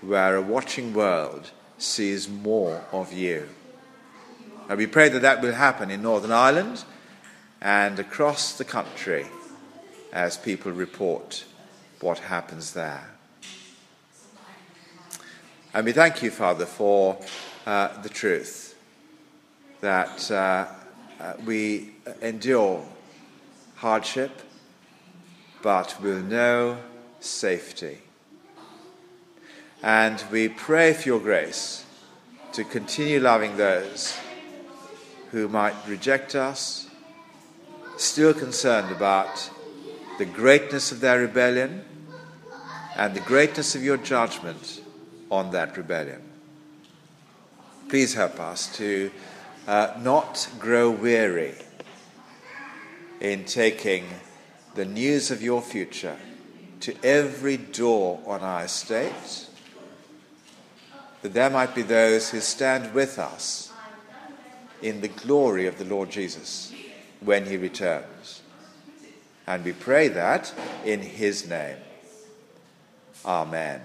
where 0.00 0.36
a 0.36 0.42
watching 0.42 0.92
world 0.92 1.50
sees 1.78 2.28
more 2.28 2.84
of 2.92 3.12
you. 3.12 3.48
And 4.68 4.78
we 4.78 4.86
pray 4.86 5.08
that 5.08 5.22
that 5.22 5.40
will 5.40 5.54
happen 5.54 5.90
in 5.90 6.02
Northern 6.02 6.32
Ireland 6.32 6.84
and 7.60 7.98
across 7.98 8.56
the 8.56 8.64
country 8.64 9.26
as 10.12 10.36
people 10.36 10.72
report 10.72 11.44
what 12.00 12.18
happens 12.18 12.72
there. 12.72 13.10
And 15.74 15.84
we 15.84 15.92
thank 15.92 16.22
you, 16.22 16.30
Father, 16.30 16.66
for 16.66 17.20
uh, 17.66 18.00
the 18.02 18.08
truth 18.08 18.76
that 19.80 20.30
uh, 20.30 20.66
uh, 21.20 21.34
we 21.44 21.90
endure 22.22 22.84
hardship, 23.76 24.30
but 25.62 26.00
will 26.00 26.20
know 26.20 26.78
safety. 27.20 27.98
And 29.82 30.22
we 30.32 30.48
pray 30.48 30.92
for 30.92 31.08
your 31.08 31.20
grace 31.20 31.84
to 32.52 32.64
continue 32.64 33.20
loving 33.20 33.56
those 33.56 34.18
who 35.30 35.48
might 35.48 35.74
reject 35.86 36.34
us, 36.34 36.87
still 37.98 38.32
concerned 38.32 38.92
about 38.92 39.50
the 40.18 40.24
greatness 40.24 40.92
of 40.92 41.00
their 41.00 41.18
rebellion 41.18 41.84
and 42.96 43.14
the 43.14 43.20
greatness 43.20 43.74
of 43.74 43.82
your 43.82 43.96
judgment 43.96 44.80
on 45.30 45.50
that 45.50 45.76
rebellion. 45.76 46.22
Please 47.88 48.14
help 48.14 48.38
us 48.38 48.76
to 48.76 49.10
uh, 49.66 49.94
not 50.00 50.48
grow 50.58 50.90
weary 50.90 51.54
in 53.20 53.44
taking 53.44 54.04
the 54.76 54.84
news 54.84 55.32
of 55.32 55.42
your 55.42 55.60
future 55.60 56.16
to 56.80 56.94
every 57.02 57.56
door 57.56 58.20
on 58.26 58.40
our 58.42 58.64
estate, 58.64 59.48
that 61.22 61.34
there 61.34 61.50
might 61.50 61.74
be 61.74 61.82
those 61.82 62.30
who 62.30 62.38
stand 62.38 62.94
with 62.94 63.18
us 63.18 63.72
in 64.82 65.00
the 65.00 65.08
glory 65.08 65.66
of 65.66 65.78
the 65.78 65.84
Lord 65.84 66.10
Jesus 66.10 66.72
when 67.20 67.46
he 67.46 67.56
returns. 67.56 68.42
And 69.46 69.64
we 69.64 69.72
pray 69.72 70.08
that 70.08 70.52
in 70.84 71.00
his 71.00 71.48
name. 71.48 71.78
Amen. 73.24 73.80